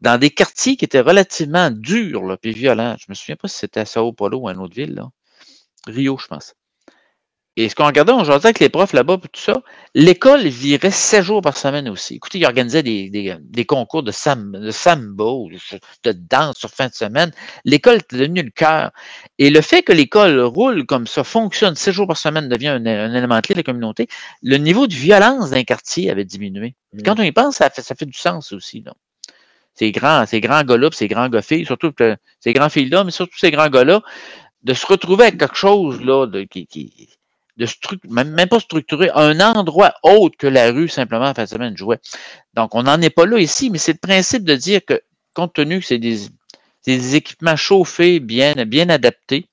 [0.00, 2.96] dans des quartiers qui étaient relativement durs, là, puis violents.
[2.98, 5.08] Je me souviens pas si c'était à Sao Paulo ou à une autre ville, là.
[5.86, 6.54] Rio, je pense.
[7.60, 11.24] Et ce qu'on regardait, on jasait avec les profs là-bas, tout ça, l'école virait sept
[11.24, 12.14] jours par semaine aussi.
[12.14, 15.50] Écoutez, ils organisaient des, des, des concours de, sam, de sambo,
[16.04, 17.32] de danse sur fin de semaine.
[17.64, 18.92] L'école était devenue le cœur.
[19.38, 22.84] Et le fait que l'école roule comme ça, fonctionne sept jours par semaine, devient un,
[22.84, 24.06] élément clé de la communauté,
[24.40, 26.76] le niveau de violence d'un quartier avait diminué.
[26.92, 27.02] Mmh.
[27.02, 28.82] Quand on y pense, ça fait, ça fait du sens aussi.
[28.82, 28.92] Là
[29.78, 31.92] ces grands, ces grands gars-là, ces grands gars-filles, surtout
[32.40, 34.02] ces grands filles-là, mais surtout ces grands gars-là,
[34.64, 36.46] de se retrouver avec quelque chose là, de,
[38.08, 42.00] même, pas structuré, un endroit autre que la rue simplement en fin de semaine jouait.
[42.54, 45.00] Donc, on n'en est pas là ici, mais c'est le principe de dire que,
[45.32, 46.26] compte tenu que c'est des,
[47.14, 49.46] équipements chauffés, bien, bien adaptés,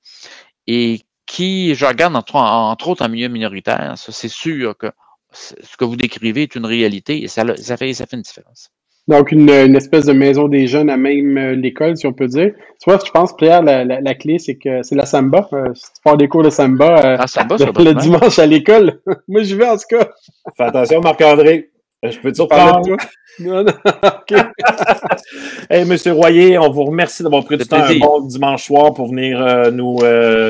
[0.66, 4.90] et qui, je regarde entre, autres en milieu minoritaire, ça c'est sûr que
[5.32, 7.44] ce que vous décrivez est une réalité et ça
[7.76, 8.70] fait une différence.
[9.08, 12.26] Donc, une, une, espèce de maison des jeunes à même euh, l'école, si on peut
[12.26, 12.52] dire.
[12.82, 15.48] Tu vois, je pense, Pierre, la, la, la clé, c'est que c'est la samba.
[15.52, 19.00] Euh, si tu pars des cours de samba, euh, ah, samba le, dimanche à l'école,
[19.28, 20.08] moi, j'y vais en tout cas.
[20.56, 21.70] Fais attention, Marc-André.
[22.02, 22.96] Je peux te surprendre.
[23.38, 23.72] Non, non,
[24.02, 24.32] OK.
[25.70, 29.08] hey, Monsieur Royer, on vous remercie d'avoir pris du temps un bon dimanche soir pour
[29.08, 29.98] venir nous,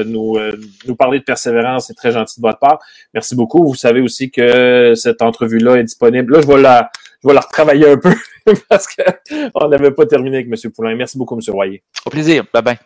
[0.07, 0.39] nous,
[0.87, 1.87] nous parler de persévérance.
[1.87, 2.81] C'est très gentil de votre part.
[3.15, 3.65] Merci beaucoup.
[3.67, 6.35] Vous savez aussi que cette entrevue-là est disponible.
[6.35, 6.91] Là, je vais la,
[7.23, 8.15] je vais la retravailler un peu
[8.69, 10.71] parce qu'on n'avait pas terminé avec M.
[10.73, 10.95] Poulain.
[10.95, 11.41] Merci beaucoup, M.
[11.53, 11.83] Royer.
[12.05, 12.45] Au plaisir.
[12.53, 12.79] Bye bye.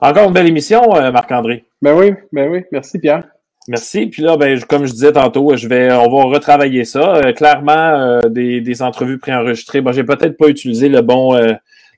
[0.00, 1.64] Encore une belle émission, euh, Marc-André.
[1.80, 2.64] Ben oui, ben oui.
[2.70, 3.24] Merci, Pierre.
[3.68, 4.06] Merci.
[4.06, 7.16] Puis là, ben, comme je disais tantôt, je vais, on va retravailler ça.
[7.16, 9.80] Euh, clairement, euh, des, entrevues préenregistrées.
[9.80, 11.34] Bon, j'ai peut-être pas utilisé le bon,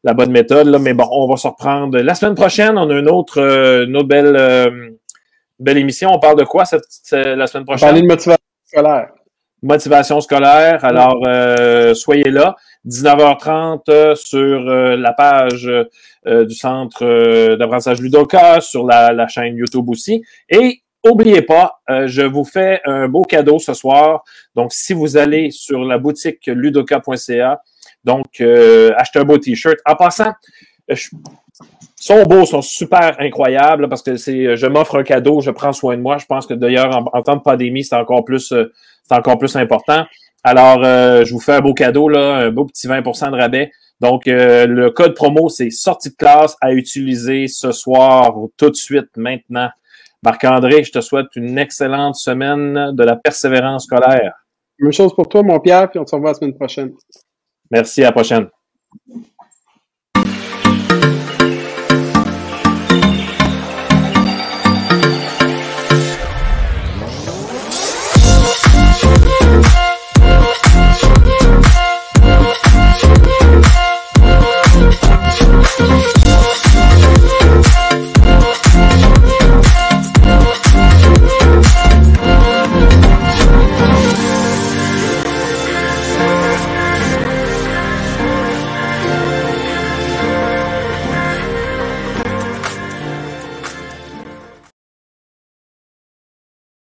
[0.05, 1.99] la bonne méthode, là, mais bon, on va se reprendre.
[1.99, 5.01] La semaine prochaine, on a une autre, une belle,
[5.59, 6.11] belle émission.
[6.13, 7.89] On parle de quoi cette, la semaine prochaine?
[7.89, 9.09] On parler de motivation scolaire
[9.63, 10.85] motivation scolaire.
[10.85, 12.57] Alors, euh, soyez là.
[12.87, 15.71] 19h30 euh, sur euh, la page
[16.27, 20.23] du Centre d'apprentissage Ludoka, sur la, chaîne YouTube aussi.
[20.49, 24.25] Et N'oubliez pas, je vous fais un beau cadeau ce soir.
[24.55, 27.63] Donc, si vous allez sur la boutique ludoka.ca,
[28.05, 29.79] donc achetez un beau t-shirt.
[29.87, 30.33] En passant,
[30.89, 31.09] je,
[32.01, 35.97] sont beaux, sont super incroyables parce que c'est, je m'offre un cadeau, je prends soin
[35.97, 36.19] de moi.
[36.19, 38.73] Je pense que d'ailleurs, en, temps de pandémie, c'est encore plus, euh,
[39.05, 40.05] c'est encore plus important.
[40.45, 43.73] Alors, euh, je vous fais un beau cadeau, là, un beau petit 20% de rabais.
[44.01, 48.77] Donc, euh, le code promo, c'est sortie de classe à utiliser ce soir, tout de
[48.77, 49.69] suite, maintenant.
[50.23, 54.35] Marc-André, je te souhaite une excellente semaine de la persévérance scolaire.
[54.79, 56.93] Même chose pour toi, mon Pierre, puis on se revoit la semaine prochaine.
[57.71, 58.49] Merci, à la prochaine.